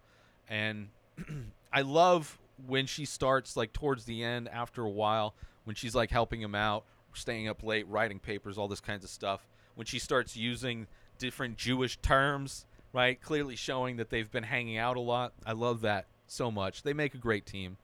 and 0.49 0.89
I 1.73 1.83
love 1.83 2.39
when 2.67 2.87
she 2.87 3.05
starts 3.05 3.57
like 3.57 3.73
towards 3.73 4.05
the 4.05 4.23
end 4.23 4.49
after 4.49 4.83
a 4.83 4.91
while 4.91 5.35
when 5.65 5.75
she's 5.75 5.95
like 5.95 6.11
helping 6.11 6.41
him 6.41 6.55
out, 6.55 6.85
staying 7.15 7.49
up 7.49 7.63
late, 7.63 7.89
writing 7.89 8.19
papers, 8.19 8.57
all 8.59 8.69
this 8.69 8.81
kinds 8.81 9.05
of 9.05 9.11
stuff. 9.11 9.47
When 9.75 9.87
she 9.87 9.99
starts 9.99 10.37
using 10.37 10.87
different 11.19 11.57
Jewish 11.57 11.97
terms, 11.99 12.67
right? 12.93 13.21
Clearly 13.21 13.57
showing 13.57 13.97
that 13.97 14.11
they've 14.11 14.31
been 14.31 14.45
hanging 14.45 14.79
out 14.79 14.97
a 14.97 15.01
lot. 15.01 15.33
I 15.45 15.53
love 15.53 15.81
that 15.81 16.07
so 16.27 16.51
much. 16.51 16.83
They 16.83 16.93
make 16.93 17.15
a 17.15 17.19
great 17.19 17.47
team. 17.47 17.77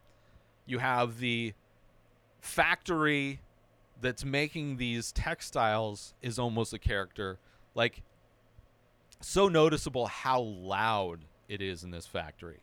You 0.66 0.78
have 0.78 1.18
the 1.18 1.54
factory 2.40 3.40
that's 4.00 4.24
making 4.24 4.76
these 4.76 5.10
textiles 5.12 6.14
is 6.22 6.38
almost 6.38 6.72
a 6.72 6.78
character. 6.78 7.38
Like 7.74 8.02
so 9.20 9.48
noticeable 9.48 10.06
how 10.06 10.40
loud 10.40 11.20
it 11.48 11.60
is 11.60 11.84
in 11.84 11.90
this 11.90 12.06
factory, 12.06 12.60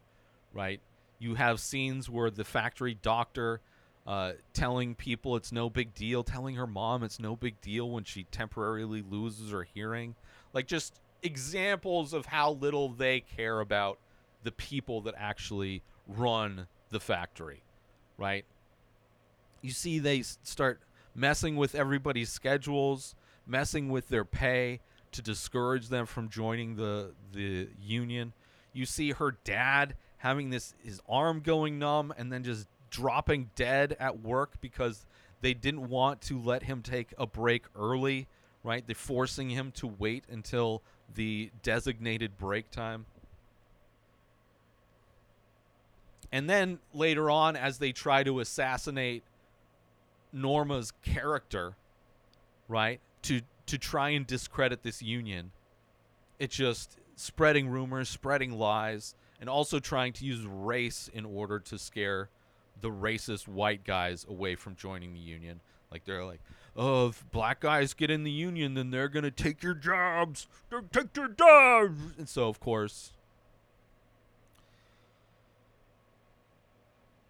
right? 0.53 0.79
You 1.19 1.35
have 1.35 1.59
scenes 1.59 2.09
where 2.09 2.29
the 2.29 2.43
factory 2.43 2.97
doctor 3.01 3.61
uh, 4.05 4.33
telling 4.53 4.95
people 4.95 5.35
it's 5.35 5.51
no 5.51 5.69
big 5.69 5.93
deal, 5.93 6.23
telling 6.23 6.55
her 6.55 6.67
mom 6.67 7.03
it's 7.03 7.19
no 7.19 7.35
big 7.35 7.59
deal 7.61 7.89
when 7.89 8.03
she 8.03 8.23
temporarily 8.25 9.03
loses 9.07 9.51
her 9.51 9.63
hearing. 9.63 10.15
Like 10.53 10.67
just 10.67 10.99
examples 11.21 12.13
of 12.13 12.27
how 12.27 12.51
little 12.51 12.89
they 12.89 13.19
care 13.19 13.59
about 13.59 13.99
the 14.43 14.51
people 14.51 15.01
that 15.01 15.15
actually 15.17 15.83
run 16.07 16.67
the 16.89 16.99
factory, 16.99 17.61
right? 18.17 18.45
You 19.61 19.71
see, 19.71 19.99
they 19.99 20.21
start 20.21 20.79
messing 21.13 21.57
with 21.57 21.75
everybody's 21.75 22.29
schedules, 22.29 23.15
messing 23.45 23.89
with 23.89 24.07
their 24.07 24.23
pay 24.23 24.79
to 25.11 25.21
discourage 25.21 25.89
them 25.89 26.05
from 26.05 26.29
joining 26.29 26.75
the 26.75 27.11
the 27.33 27.69
union. 27.81 28.33
You 28.73 28.85
see 28.85 29.11
her 29.11 29.35
dad 29.43 29.95
having 30.17 30.49
this 30.49 30.73
his 30.83 31.01
arm 31.07 31.41
going 31.41 31.79
numb 31.79 32.13
and 32.17 32.31
then 32.31 32.43
just 32.43 32.67
dropping 32.89 33.49
dead 33.55 33.95
at 33.99 34.21
work 34.21 34.59
because 34.61 35.05
they 35.41 35.53
didn't 35.53 35.89
want 35.89 36.21
to 36.21 36.39
let 36.39 36.63
him 36.63 36.81
take 36.81 37.13
a 37.17 37.27
break 37.27 37.65
early, 37.75 38.27
right? 38.63 38.85
They're 38.85 38.95
forcing 38.95 39.49
him 39.49 39.71
to 39.73 39.87
wait 39.87 40.23
until 40.29 40.81
the 41.13 41.51
designated 41.63 42.37
break 42.37 42.71
time. 42.71 43.05
And 46.31 46.49
then 46.49 46.79
later 46.93 47.29
on, 47.29 47.55
as 47.55 47.77
they 47.77 47.91
try 47.91 48.23
to 48.23 48.39
assassinate 48.39 49.23
Norma's 50.33 50.91
character, 51.03 51.75
right? 52.67 52.99
To 53.23 53.41
to 53.67 53.77
try 53.77 54.09
and 54.09 54.25
discredit 54.25 54.83
this 54.83 55.01
union. 55.01 55.51
It's 56.39 56.55
just 56.55 56.97
spreading 57.15 57.69
rumors, 57.69 58.09
spreading 58.09 58.57
lies, 58.57 59.15
and 59.39 59.49
also 59.49 59.79
trying 59.79 60.13
to 60.13 60.25
use 60.25 60.45
race 60.45 61.09
in 61.13 61.25
order 61.25 61.59
to 61.59 61.77
scare 61.77 62.29
the 62.79 62.89
racist 62.89 63.47
white 63.47 63.83
guys 63.83 64.25
away 64.27 64.55
from 64.55 64.75
joining 64.75 65.13
the 65.13 65.19
union. 65.19 65.61
Like 65.91 66.05
they're 66.05 66.25
like, 66.25 66.41
"Oh, 66.75 67.07
if 67.07 67.29
black 67.31 67.59
guys 67.61 67.93
get 67.93 68.11
in 68.11 68.23
the 68.23 68.31
union, 68.31 68.73
then 68.73 68.91
they're 68.91 69.07
gonna 69.07 69.31
take 69.31 69.63
your 69.63 69.73
jobs. 69.73 70.47
They're 70.69 70.81
take 70.81 71.15
your 71.15 71.29
jobs." 71.29 72.17
And 72.17 72.27
so, 72.27 72.49
of 72.49 72.59
course, 72.59 73.13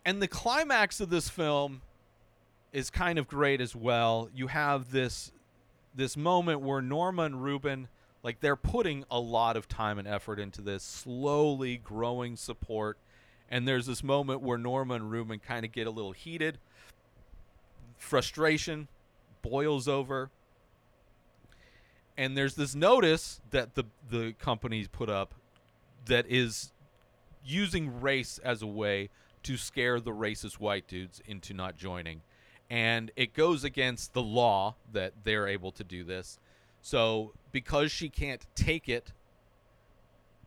and 0.06 0.22
the 0.22 0.28
climax 0.28 1.00
of 1.00 1.10
this 1.10 1.30
film 1.30 1.82
is 2.72 2.90
kind 2.90 3.20
of 3.20 3.28
great 3.28 3.62
as 3.62 3.76
well. 3.76 4.30
You 4.34 4.48
have 4.48 4.92
this 4.92 5.32
this 5.98 6.16
moment 6.16 6.62
where 6.62 6.82
Norma 6.82 7.24
and 7.24 7.44
Ruben 7.44 7.90
like 8.24 8.40
they're 8.40 8.56
putting 8.56 9.04
a 9.12 9.20
lot 9.20 9.56
of 9.58 9.68
time 9.68 10.00
and 10.00 10.08
effort 10.08 10.40
into 10.40 10.62
this 10.62 10.84
slowly 10.84 11.78
growing 11.78 12.36
support 12.38 12.98
and 13.50 13.68
there's 13.68 13.86
this 13.86 14.04
moment 14.04 14.42
where 14.42 14.58
Norma 14.58 14.96
and 14.96 15.12
Ruben 15.12 15.40
kind 15.40 15.66
of 15.66 15.72
get 15.72 15.88
a 15.88 15.92
little 15.92 16.14
heated 16.14 16.60
frustration 17.98 18.88
boils 19.42 19.88
over 19.88 20.30
and 22.18 22.38
there's 22.38 22.56
this 22.56 22.74
notice 22.74 23.42
that 23.52 23.76
the 23.76 23.84
the 24.10 24.34
companies 24.40 24.88
put 24.88 25.10
up 25.10 25.34
that 26.06 26.26
is 26.30 26.72
using 27.44 28.02
race 28.02 28.40
as 28.44 28.62
a 28.62 28.68
way 28.68 29.10
to 29.44 29.56
scare 29.56 30.00
the 30.00 30.12
racist 30.12 30.56
white 30.56 30.88
dudes 30.88 31.22
into 31.26 31.54
not 31.54 31.78
joining. 31.78 32.22
And 32.70 33.12
it 33.16 33.34
goes 33.34 33.64
against 33.64 34.14
the 34.14 34.22
law 34.22 34.76
that 34.92 35.14
they're 35.24 35.48
able 35.48 35.72
to 35.72 35.84
do 35.84 36.04
this. 36.04 36.40
So, 36.82 37.34
because 37.52 37.92
she 37.92 38.10
can't 38.10 38.46
take 38.56 38.90
it, 38.90 39.14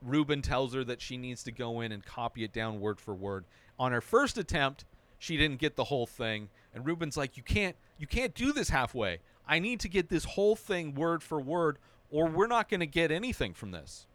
Ruben 0.02 0.42
tells 0.42 0.74
her 0.74 0.84
that 0.84 1.00
she 1.00 1.16
needs 1.16 1.42
to 1.44 1.52
go 1.52 1.80
in 1.80 1.92
and 1.92 2.04
copy 2.04 2.44
it 2.44 2.52
down 2.52 2.80
word 2.80 3.00
for 3.00 3.14
word. 3.14 3.44
On 3.78 3.92
her 3.92 4.00
first 4.00 4.38
attempt, 4.38 4.84
she 5.18 5.36
didn't 5.36 5.58
get 5.58 5.76
the 5.76 5.84
whole 5.84 6.06
thing, 6.06 6.48
and 6.74 6.86
Ruben's 6.86 7.16
like, 7.16 7.36
"You 7.36 7.42
can't 7.42 7.76
you 7.98 8.06
can't 8.06 8.34
do 8.34 8.52
this 8.52 8.70
halfway. 8.70 9.20
I 9.46 9.58
need 9.58 9.80
to 9.80 9.88
get 9.88 10.08
this 10.08 10.24
whole 10.24 10.56
thing 10.56 10.94
word 10.94 11.22
for 11.22 11.40
word 11.40 11.78
or 12.10 12.26
we're 12.26 12.46
not 12.46 12.68
going 12.68 12.80
to 12.80 12.86
get 12.86 13.10
anything 13.10 13.52
from 13.52 13.72
this." 13.72 14.06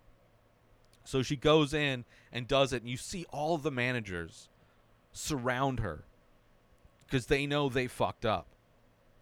So 1.03 1.21
she 1.21 1.35
goes 1.35 1.73
in 1.73 2.05
and 2.31 2.47
does 2.47 2.73
it, 2.73 2.81
and 2.81 2.89
you 2.89 2.97
see 2.97 3.25
all 3.31 3.57
the 3.57 3.71
managers 3.71 4.49
surround 5.13 5.79
her 5.79 6.05
because 7.05 7.27
they 7.27 7.45
know 7.45 7.69
they 7.69 7.87
fucked 7.87 8.25
up. 8.25 8.47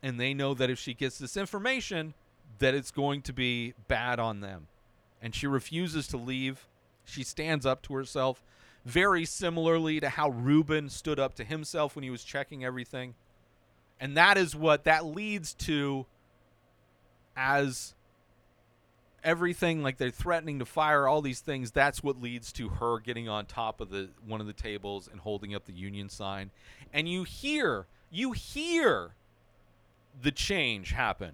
And 0.02 0.20
they 0.20 0.34
know 0.34 0.54
that 0.54 0.70
if 0.70 0.80
she 0.80 0.94
gets 0.94 1.18
this 1.18 1.38
information, 1.38 2.14
that 2.60 2.74
it's 2.74 2.92
going 2.92 3.22
to 3.24 3.34
be 3.34 3.74
bad 3.88 4.20
on 4.20 4.42
them. 4.42 4.68
And 5.22 5.34
she 5.34 5.48
refuses 5.48 6.08
to 6.08 6.18
leave. 6.18 6.68
She 7.06 7.24
stands 7.24 7.66
up 7.66 7.82
to 7.84 7.94
herself, 7.94 8.44
very 8.86 9.26
similarly 9.26 10.00
to 10.00 10.10
how 10.10 10.30
Ruben 10.30 10.90
stood 10.90 11.20
up 11.20 11.36
to 11.36 11.44
himself 11.44 11.96
when 11.96 12.04
he 12.04 12.10
was 12.10 12.24
checking 12.24 12.66
everything. 12.66 13.16
And 14.00 14.18
that 14.18 14.38
is 14.38 14.56
what 14.56 14.84
that 14.84 15.06
leads 15.06 15.54
to 15.54 16.06
as 17.38 17.96
everything 19.24 19.82
like 19.82 19.98
they're 19.98 20.10
threatening 20.10 20.60
to 20.60 20.66
fire 20.66 21.08
all 21.08 21.22
these 21.22 21.40
things 21.40 21.72
that's 21.72 22.04
what 22.04 22.22
leads 22.22 22.52
to 22.54 22.70
her 22.70 23.00
getting 23.00 23.30
on 23.30 23.46
top 23.46 23.82
of 23.82 23.90
the 23.90 24.10
one 24.26 24.42
of 24.42 24.48
the 24.48 24.54
tables 24.54 25.08
and 25.12 25.22
holding 25.22 25.56
up 25.56 25.66
the 25.66 25.74
union 25.74 26.10
sign. 26.10 26.52
And 26.94 27.08
you 27.08 27.24
hear 27.24 27.88
you 28.12 28.32
hear 28.34 29.16
the 30.22 30.32
change 30.32 30.92
happen 30.92 31.34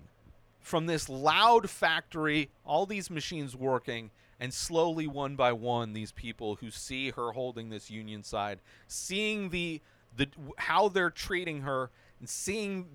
from 0.60 0.86
this 0.86 1.10
loud 1.10 1.69
factory 1.69 2.49
all 2.65 2.86
these 2.86 3.10
machines 3.10 3.56
working 3.56 4.12
And 4.39 4.54
slowly, 4.54 5.06
one 5.08 5.36
by 5.36 5.52
one, 5.52 5.93
these 5.93 6.12
people 6.13 6.56
who 6.56 6.71
see 6.71 7.12
her 7.12 7.32
holding 7.34 7.69
this 7.69 7.89
union 7.91 8.23
side, 8.23 8.60
seeing 8.88 9.49
the 9.49 9.82
the 10.15 10.28
how 10.58 10.88
they're 10.89 11.10
treating 11.10 11.62
her, 11.62 11.91
and 12.19 12.28
seeing 12.30 12.88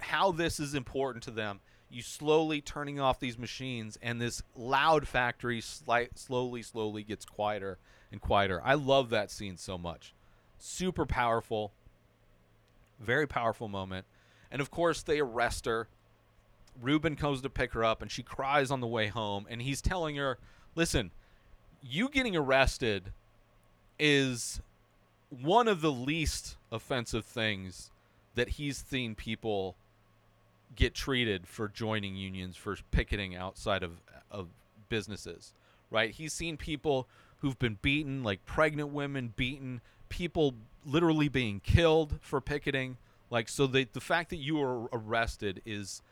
how 0.00 0.32
this 0.32 0.58
is 0.60 0.74
important 0.74 1.22
to 1.24 1.30
them, 1.30 1.60
you 1.90 2.02
slowly 2.02 2.60
turning 2.60 3.00
off 3.00 3.18
these 3.18 3.38
machines, 3.38 3.98
and 4.02 4.20
this 4.20 4.42
loud 4.54 5.08
factory 5.08 5.60
slight, 5.60 6.18
slowly, 6.18 6.62
slowly 6.62 7.02
gets 7.02 7.24
quieter 7.24 7.78
and 8.12 8.20
quieter. 8.20 8.60
I 8.64 8.74
love 8.74 9.10
that 9.10 9.30
scene 9.30 9.56
so 9.56 9.78
much. 9.78 10.14
Super 10.58 11.06
powerful, 11.06 11.72
very 13.00 13.26
powerful 13.26 13.68
moment. 13.68 14.06
And 14.50 14.60
of 14.60 14.70
course, 14.70 15.02
they 15.02 15.20
arrest 15.20 15.66
her. 15.66 15.88
Ruben 16.80 17.16
comes 17.16 17.42
to 17.42 17.50
pick 17.50 17.72
her 17.72 17.84
up, 17.84 18.02
and 18.02 18.10
she 18.10 18.22
cries 18.22 18.70
on 18.70 18.80
the 18.80 18.86
way 18.86 19.08
home. 19.08 19.46
And 19.48 19.62
he's 19.62 19.82
telling 19.82 20.16
her, 20.16 20.38
"Listen, 20.74 21.10
you 21.82 22.08
getting 22.08 22.36
arrested 22.36 23.12
is 23.98 24.60
one 25.30 25.68
of 25.68 25.80
the 25.80 25.92
least 25.92 26.56
offensive 26.70 27.24
things 27.24 27.90
that 28.34 28.50
he's 28.50 28.78
seen 28.78 29.14
people 29.14 29.76
get 30.76 30.94
treated 30.94 31.46
for 31.46 31.68
joining 31.68 32.16
unions 32.16 32.56
for 32.56 32.76
picketing 32.90 33.34
outside 33.36 33.82
of 33.82 34.00
of 34.30 34.48
businesses 34.88 35.52
right? 35.90 36.10
He's 36.10 36.32
seen 36.32 36.56
people 36.56 37.08
who've 37.40 37.58
been 37.58 37.78
beaten 37.82 38.22
like 38.22 38.44
pregnant 38.44 38.90
women 38.90 39.32
beaten 39.36 39.80
people 40.08 40.54
literally 40.84 41.28
being 41.28 41.60
killed 41.60 42.18
for 42.20 42.40
picketing. 42.40 42.96
Like 43.30 43.48
so 43.48 43.66
the 43.66 43.86
the 43.92 44.00
fact 44.00 44.30
that 44.30 44.36
you 44.36 44.56
were 44.56 44.86
arrested 44.92 45.62
is 45.64 46.02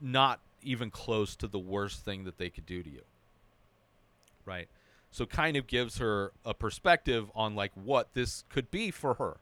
not 0.00 0.40
even 0.62 0.90
close 0.90 1.36
to 1.36 1.46
the 1.46 1.58
worst 1.58 2.04
thing 2.04 2.24
that 2.24 2.38
they 2.38 2.48
could 2.50 2.66
do 2.66 2.82
to 2.82 2.90
you 2.90 3.02
right? 4.46 4.68
So 5.10 5.26
kind 5.26 5.56
of 5.56 5.66
gives 5.66 5.98
her 5.98 6.32
a 6.44 6.54
perspective 6.54 7.30
on 7.34 7.54
like 7.54 7.72
what 7.74 8.14
this 8.14 8.44
could 8.48 8.70
be 8.70 8.90
for 8.90 9.14
her. 9.14 9.38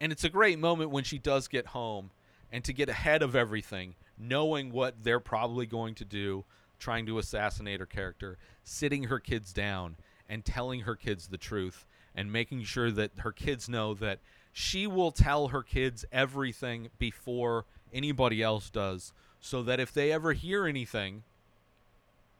And 0.00 0.12
it's 0.12 0.24
a 0.24 0.28
great 0.28 0.58
moment 0.58 0.90
when 0.90 1.04
she 1.04 1.18
does 1.18 1.48
get 1.48 1.68
home 1.68 2.10
and 2.52 2.62
to 2.64 2.72
get 2.72 2.88
ahead 2.88 3.22
of 3.22 3.34
everything 3.34 3.94
knowing 4.18 4.70
what 4.70 5.02
they're 5.02 5.18
probably 5.18 5.66
going 5.66 5.94
to 5.94 6.04
do 6.04 6.44
trying 6.78 7.06
to 7.06 7.18
assassinate 7.18 7.80
her 7.80 7.86
character 7.86 8.38
sitting 8.62 9.04
her 9.04 9.18
kids 9.18 9.52
down 9.52 9.96
and 10.28 10.44
telling 10.44 10.80
her 10.80 10.94
kids 10.94 11.28
the 11.28 11.38
truth 11.38 11.86
and 12.14 12.30
making 12.30 12.62
sure 12.62 12.90
that 12.90 13.10
her 13.18 13.32
kids 13.32 13.68
know 13.68 13.94
that 13.94 14.20
she 14.52 14.86
will 14.86 15.10
tell 15.10 15.48
her 15.48 15.62
kids 15.62 16.04
everything 16.12 16.88
before 16.98 17.64
anybody 17.92 18.42
else 18.42 18.70
does 18.70 19.12
so 19.40 19.62
that 19.62 19.80
if 19.80 19.92
they 19.92 20.12
ever 20.12 20.32
hear 20.32 20.66
anything 20.66 21.22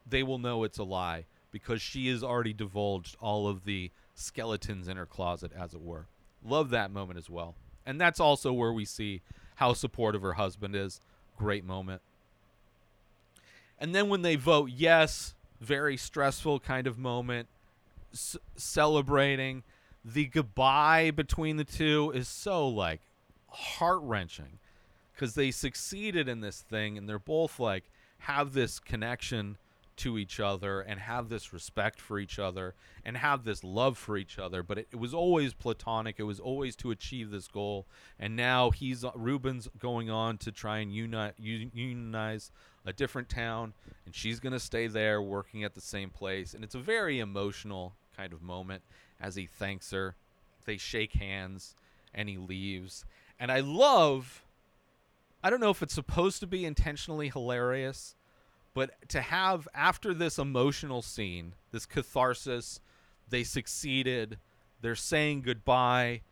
they 0.07 0.23
will 0.23 0.39
know 0.39 0.65
it's 0.65 0.79
a 0.79 0.85
lie 0.85 1.25
because 1.51 1.81
she 1.81 2.09
has 2.09 2.25
already 2.25 2.53
divulged 2.53 3.17
all 3.21 3.47
of 3.47 3.65
the 3.65 3.91
skeletons 4.15 4.89
in 4.89 4.97
her 4.97 5.07
closet, 5.07 5.53
as 5.57 5.75
it 5.75 5.81
were. 5.81 6.07
Love 6.45 6.71
that 6.71 6.91
moment 6.91 7.19
as 7.19 7.31
well. 7.31 7.55
And 7.87 8.01
that's 8.01 8.21
also 8.21 8.53
where 8.53 8.73
we 8.73 8.85
see 8.85 9.21
how 9.63 9.73
supportive 9.73 10.23
her 10.23 10.33
husband 10.33 10.75
is. 10.75 11.01
Great 11.39 11.65
moment. 11.65 12.03
And 13.79 13.95
then 13.95 14.09
when 14.09 14.23
they 14.23 14.35
vote 14.35 14.71
yes, 14.75 15.37
very 15.61 15.97
stressful 15.97 16.59
kind 16.59 16.89
of 16.89 16.99
moment, 16.99 17.47
c- 18.13 18.41
celebrating. 18.57 19.63
The 20.05 20.27
goodbye 20.27 21.13
between 21.13 21.59
the 21.59 21.65
two 21.65 22.11
is 22.13 22.27
so 22.27 22.67
like 22.67 23.03
heart 23.51 24.01
wrenching 24.03 24.59
because 25.15 25.37
they 25.37 25.53
succeeded 25.53 26.29
in 26.29 26.41
this 26.41 26.61
thing 26.61 26.99
and 26.99 27.09
they're 27.09 27.21
both 27.21 27.61
like 27.61 27.85
have 28.19 28.55
this 28.55 28.81
connection 28.81 29.59
to 29.97 30.19
each 30.19 30.41
other 30.41 30.81
and 30.81 31.01
have 31.01 31.29
this 31.29 31.53
respect 31.53 32.01
for 32.01 32.19
each 32.19 32.39
other 32.39 32.75
and 33.05 33.17
have 33.17 33.45
this 33.45 33.63
love 33.63 33.99
for 33.99 34.17
each 34.17 34.39
other. 34.39 34.63
But 34.63 34.79
it, 34.79 34.89
it 34.93 34.97
was 34.97 35.15
always 35.15 35.55
platonic. 35.55 36.17
It 36.19 36.25
was 36.25 36.41
always 36.41 36.77
to 36.77 36.91
achieve 36.91 37.31
this 37.31 37.49
goal. 37.49 37.87
And 38.19 38.37
now 38.37 38.71
he's 38.71 39.05
uh, 39.05 39.11
Reuben's 39.15 39.69
going 39.79 40.11
on 40.11 40.39
to 40.39 40.53
try 40.53 40.79
and 40.79 40.93
unite 40.93 41.35
unionize 41.39 42.51
a 42.85 42.93
different 42.93 43.29
town 43.29 43.75
and 44.05 44.15
she's 44.15 44.41
going 44.41 44.53
to 44.53 44.61
stay 44.61 44.89
there 44.89 45.23
working 45.23 45.65
at 45.65 45.75
the 45.75 45.81
same 45.81 46.11
place. 46.11 46.55
And 46.55 46.65
it's 46.65 46.75
a 46.75 46.81
very 46.81 47.21
emotional 47.21 47.95
kind 48.17 48.33
of 48.33 48.43
moment 48.43 48.83
as 49.21 49.37
he 49.37 49.47
thanks 49.47 49.91
her. 49.93 50.17
They 50.65 50.77
shake 50.77 51.15
hands 51.15 51.75
and 52.15 52.29
he 52.29 52.37
leaves. 52.39 53.05
And 53.39 53.51
i 53.51 53.61
love 53.61 54.45
I 55.45 55.51
don't 55.51 55.61
know 55.61 55.71
if 55.71 55.83
it's 55.83 55.95
supposed 55.95 56.39
to 56.41 56.47
be 56.47 56.65
intentionally 56.65 57.29
hilarious, 57.29 58.15
but 58.75 59.09
to 59.09 59.21
have 59.21 59.69
after 59.75 60.15
this 60.15 60.39
emotional 60.39 61.03
scene, 61.03 61.55
this 61.71 61.87
catharsis, 61.87 62.81
they 63.29 63.45
succeeded, 63.45 64.39
they're 64.81 64.95
saying 64.95 65.43
goodbye. 65.43 66.23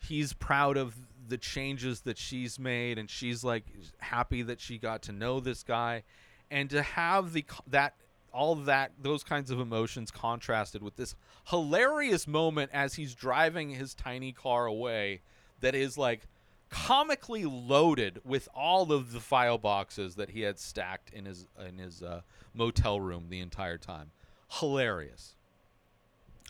He's 0.00 0.32
proud 0.32 0.76
of 0.76 0.94
the 1.28 1.38
changes 1.38 2.02
that 2.02 2.18
she's 2.18 2.58
made 2.58 2.98
and 2.98 3.10
she's 3.10 3.44
like 3.44 3.64
happy 3.98 4.42
that 4.42 4.60
she 4.60 4.78
got 4.78 5.02
to 5.02 5.12
know 5.12 5.40
this 5.40 5.62
guy 5.62 6.02
and 6.50 6.70
to 6.70 6.82
have 6.82 7.32
the 7.32 7.44
that 7.66 7.94
all 8.32 8.54
that 8.54 8.92
those 9.00 9.22
kinds 9.22 9.50
of 9.50 9.60
emotions 9.60 10.10
contrasted 10.10 10.82
with 10.82 10.96
this 10.96 11.14
hilarious 11.48 12.26
moment 12.26 12.70
as 12.72 12.94
he's 12.94 13.14
driving 13.14 13.70
his 13.70 13.94
tiny 13.94 14.32
car 14.32 14.66
away 14.66 15.20
that 15.60 15.74
is 15.74 15.98
like 15.98 16.22
comically 16.70 17.44
loaded 17.44 18.20
with 18.24 18.48
all 18.54 18.92
of 18.92 19.12
the 19.12 19.20
file 19.20 19.58
boxes 19.58 20.16
that 20.16 20.30
he 20.30 20.42
had 20.42 20.58
stacked 20.58 21.10
in 21.10 21.24
his 21.24 21.46
in 21.66 21.78
his 21.78 22.02
uh, 22.02 22.20
motel 22.54 23.00
room 23.00 23.26
the 23.28 23.40
entire 23.40 23.78
time. 23.78 24.10
Hilarious. 24.50 25.34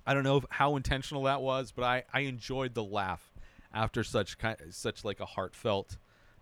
I 0.07 0.14
don't 0.14 0.24
know 0.24 0.38
if, 0.38 0.44
how 0.48 0.76
intentional 0.76 1.24
that 1.24 1.42
was, 1.42 1.70
but 1.70 1.85
I, 1.85 2.04
I 2.12 2.20
enjoyed 2.20 2.74
the 2.74 2.85
laugh 2.85 3.33
after 3.72 4.02
such 4.02 4.38
kind 4.38 4.57
such 4.70 5.04
like 5.04 5.20
a 5.20 5.26
heartfelt 5.26 5.96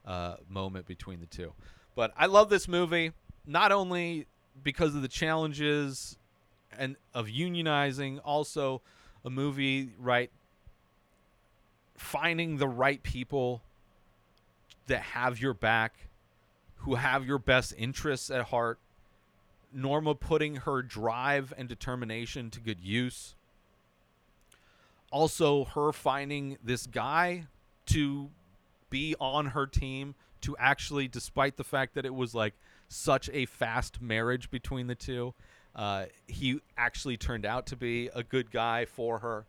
uh, 0.06 0.36
moment 0.48 0.86
between 0.86 1.20
the 1.20 1.26
two. 1.26 1.52
But 1.94 2.12
I 2.16 2.26
love 2.26 2.48
this 2.48 2.68
movie 2.68 3.12
not 3.46 3.72
only 3.72 4.26
because 4.62 4.94
of 4.94 5.02
the 5.02 5.08
challenges 5.08 6.18
and 6.78 6.96
of 7.14 7.26
unionizing, 7.26 8.20
also 8.24 8.82
a 9.24 9.30
movie 9.30 9.90
right 9.98 10.30
finding 11.96 12.58
the 12.58 12.68
right 12.68 13.02
people 13.02 13.62
that 14.86 15.00
have 15.00 15.40
your 15.40 15.54
back, 15.54 16.08
who 16.76 16.94
have 16.94 17.26
your 17.26 17.38
best 17.38 17.74
interests 17.76 18.30
at 18.30 18.46
heart. 18.46 18.78
Norma 19.72 20.14
putting 20.14 20.56
her 20.56 20.80
drive 20.82 21.52
and 21.58 21.68
determination 21.68 22.50
to 22.50 22.60
good 22.60 22.80
use. 22.80 23.34
Also, 25.10 25.64
her 25.64 25.92
finding 25.92 26.56
this 26.62 26.86
guy 26.86 27.46
to 27.86 28.30
be 28.90 29.14
on 29.20 29.46
her 29.46 29.66
team, 29.66 30.14
to 30.40 30.56
actually, 30.58 31.08
despite 31.08 31.56
the 31.56 31.64
fact 31.64 31.94
that 31.94 32.04
it 32.04 32.14
was 32.14 32.34
like 32.34 32.54
such 32.88 33.28
a 33.32 33.46
fast 33.46 34.00
marriage 34.00 34.50
between 34.50 34.86
the 34.86 34.94
two, 34.94 35.34
uh, 35.74 36.06
he 36.26 36.60
actually 36.78 37.16
turned 37.16 37.44
out 37.44 37.66
to 37.66 37.76
be 37.76 38.08
a 38.14 38.22
good 38.22 38.50
guy 38.50 38.84
for 38.84 39.18
her. 39.18 39.46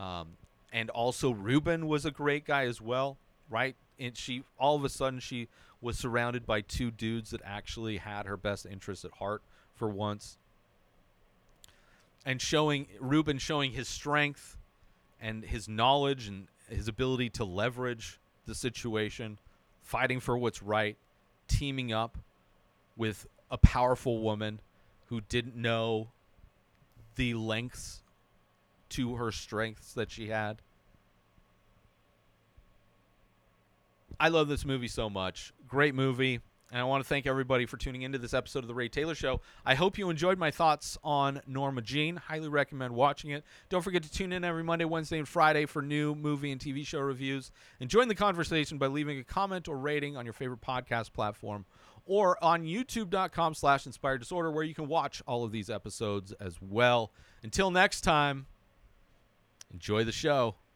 Um, 0.00 0.28
and 0.72 0.90
also, 0.90 1.30
Reuben 1.30 1.86
was 1.86 2.04
a 2.04 2.10
great 2.10 2.44
guy 2.44 2.66
as 2.66 2.80
well, 2.80 3.18
right? 3.50 3.76
And 3.98 4.16
she 4.16 4.42
all 4.58 4.76
of 4.76 4.84
a 4.84 4.88
sudden 4.88 5.20
she 5.20 5.48
was 5.80 5.98
surrounded 5.98 6.46
by 6.46 6.60
two 6.60 6.90
dudes 6.90 7.30
that 7.30 7.40
actually 7.44 7.98
had 7.98 8.26
her 8.26 8.36
best 8.36 8.66
interests 8.66 9.04
at 9.04 9.12
heart 9.12 9.42
for 9.74 9.88
once. 9.88 10.38
And 12.24 12.40
showing 12.40 12.86
Reuben 12.98 13.38
showing 13.38 13.72
his 13.72 13.88
strength 13.88 14.56
and 15.20 15.44
his 15.44 15.68
knowledge 15.68 16.26
and 16.26 16.48
his 16.68 16.88
ability 16.88 17.30
to 17.30 17.44
leverage 17.44 18.18
the 18.46 18.54
situation 18.54 19.38
fighting 19.82 20.20
for 20.20 20.36
what's 20.36 20.62
right 20.62 20.96
teaming 21.46 21.92
up 21.92 22.18
with 22.96 23.26
a 23.50 23.58
powerful 23.58 24.20
woman 24.20 24.60
who 25.06 25.20
didn't 25.20 25.54
know 25.54 26.08
the 27.14 27.34
lengths 27.34 28.02
to 28.88 29.14
her 29.14 29.30
strengths 29.30 29.92
that 29.92 30.10
she 30.10 30.28
had 30.28 30.60
I 34.18 34.28
love 34.28 34.48
this 34.48 34.64
movie 34.64 34.88
so 34.88 35.10
much. 35.10 35.52
Great 35.68 35.94
movie. 35.94 36.40
And 36.72 36.80
I 36.80 36.84
want 36.84 37.04
to 37.04 37.08
thank 37.08 37.26
everybody 37.26 37.64
for 37.64 37.76
tuning 37.76 38.02
into 38.02 38.18
this 38.18 38.34
episode 38.34 38.64
of 38.64 38.68
The 38.68 38.74
Ray 38.74 38.88
Taylor 38.88 39.14
Show. 39.14 39.40
I 39.64 39.76
hope 39.76 39.98
you 39.98 40.10
enjoyed 40.10 40.36
my 40.36 40.50
thoughts 40.50 40.98
on 41.04 41.40
Norma 41.46 41.80
Jean. 41.80 42.16
Highly 42.16 42.48
recommend 42.48 42.92
watching 42.92 43.30
it. 43.30 43.44
Don't 43.68 43.82
forget 43.82 44.02
to 44.02 44.10
tune 44.10 44.32
in 44.32 44.42
every 44.42 44.64
Monday, 44.64 44.84
Wednesday, 44.84 45.18
and 45.18 45.28
Friday 45.28 45.66
for 45.66 45.80
new 45.80 46.16
movie 46.16 46.50
and 46.50 46.60
TV 46.60 46.84
show 46.84 46.98
reviews. 46.98 47.52
And 47.78 47.88
join 47.88 48.08
the 48.08 48.16
conversation 48.16 48.78
by 48.78 48.88
leaving 48.88 49.18
a 49.20 49.24
comment 49.24 49.68
or 49.68 49.78
rating 49.78 50.16
on 50.16 50.26
your 50.26 50.32
favorite 50.32 50.60
podcast 50.60 51.12
platform 51.12 51.66
or 52.04 52.42
on 52.42 52.64
youtube.com 52.64 53.54
slash 53.54 53.86
inspired 53.86 54.18
disorder 54.18 54.50
where 54.50 54.64
you 54.64 54.74
can 54.74 54.88
watch 54.88 55.22
all 55.26 55.44
of 55.44 55.52
these 55.52 55.70
episodes 55.70 56.32
as 56.40 56.56
well. 56.60 57.12
Until 57.44 57.70
next 57.70 58.00
time, 58.00 58.46
enjoy 59.72 60.02
the 60.02 60.12
show. 60.12 60.56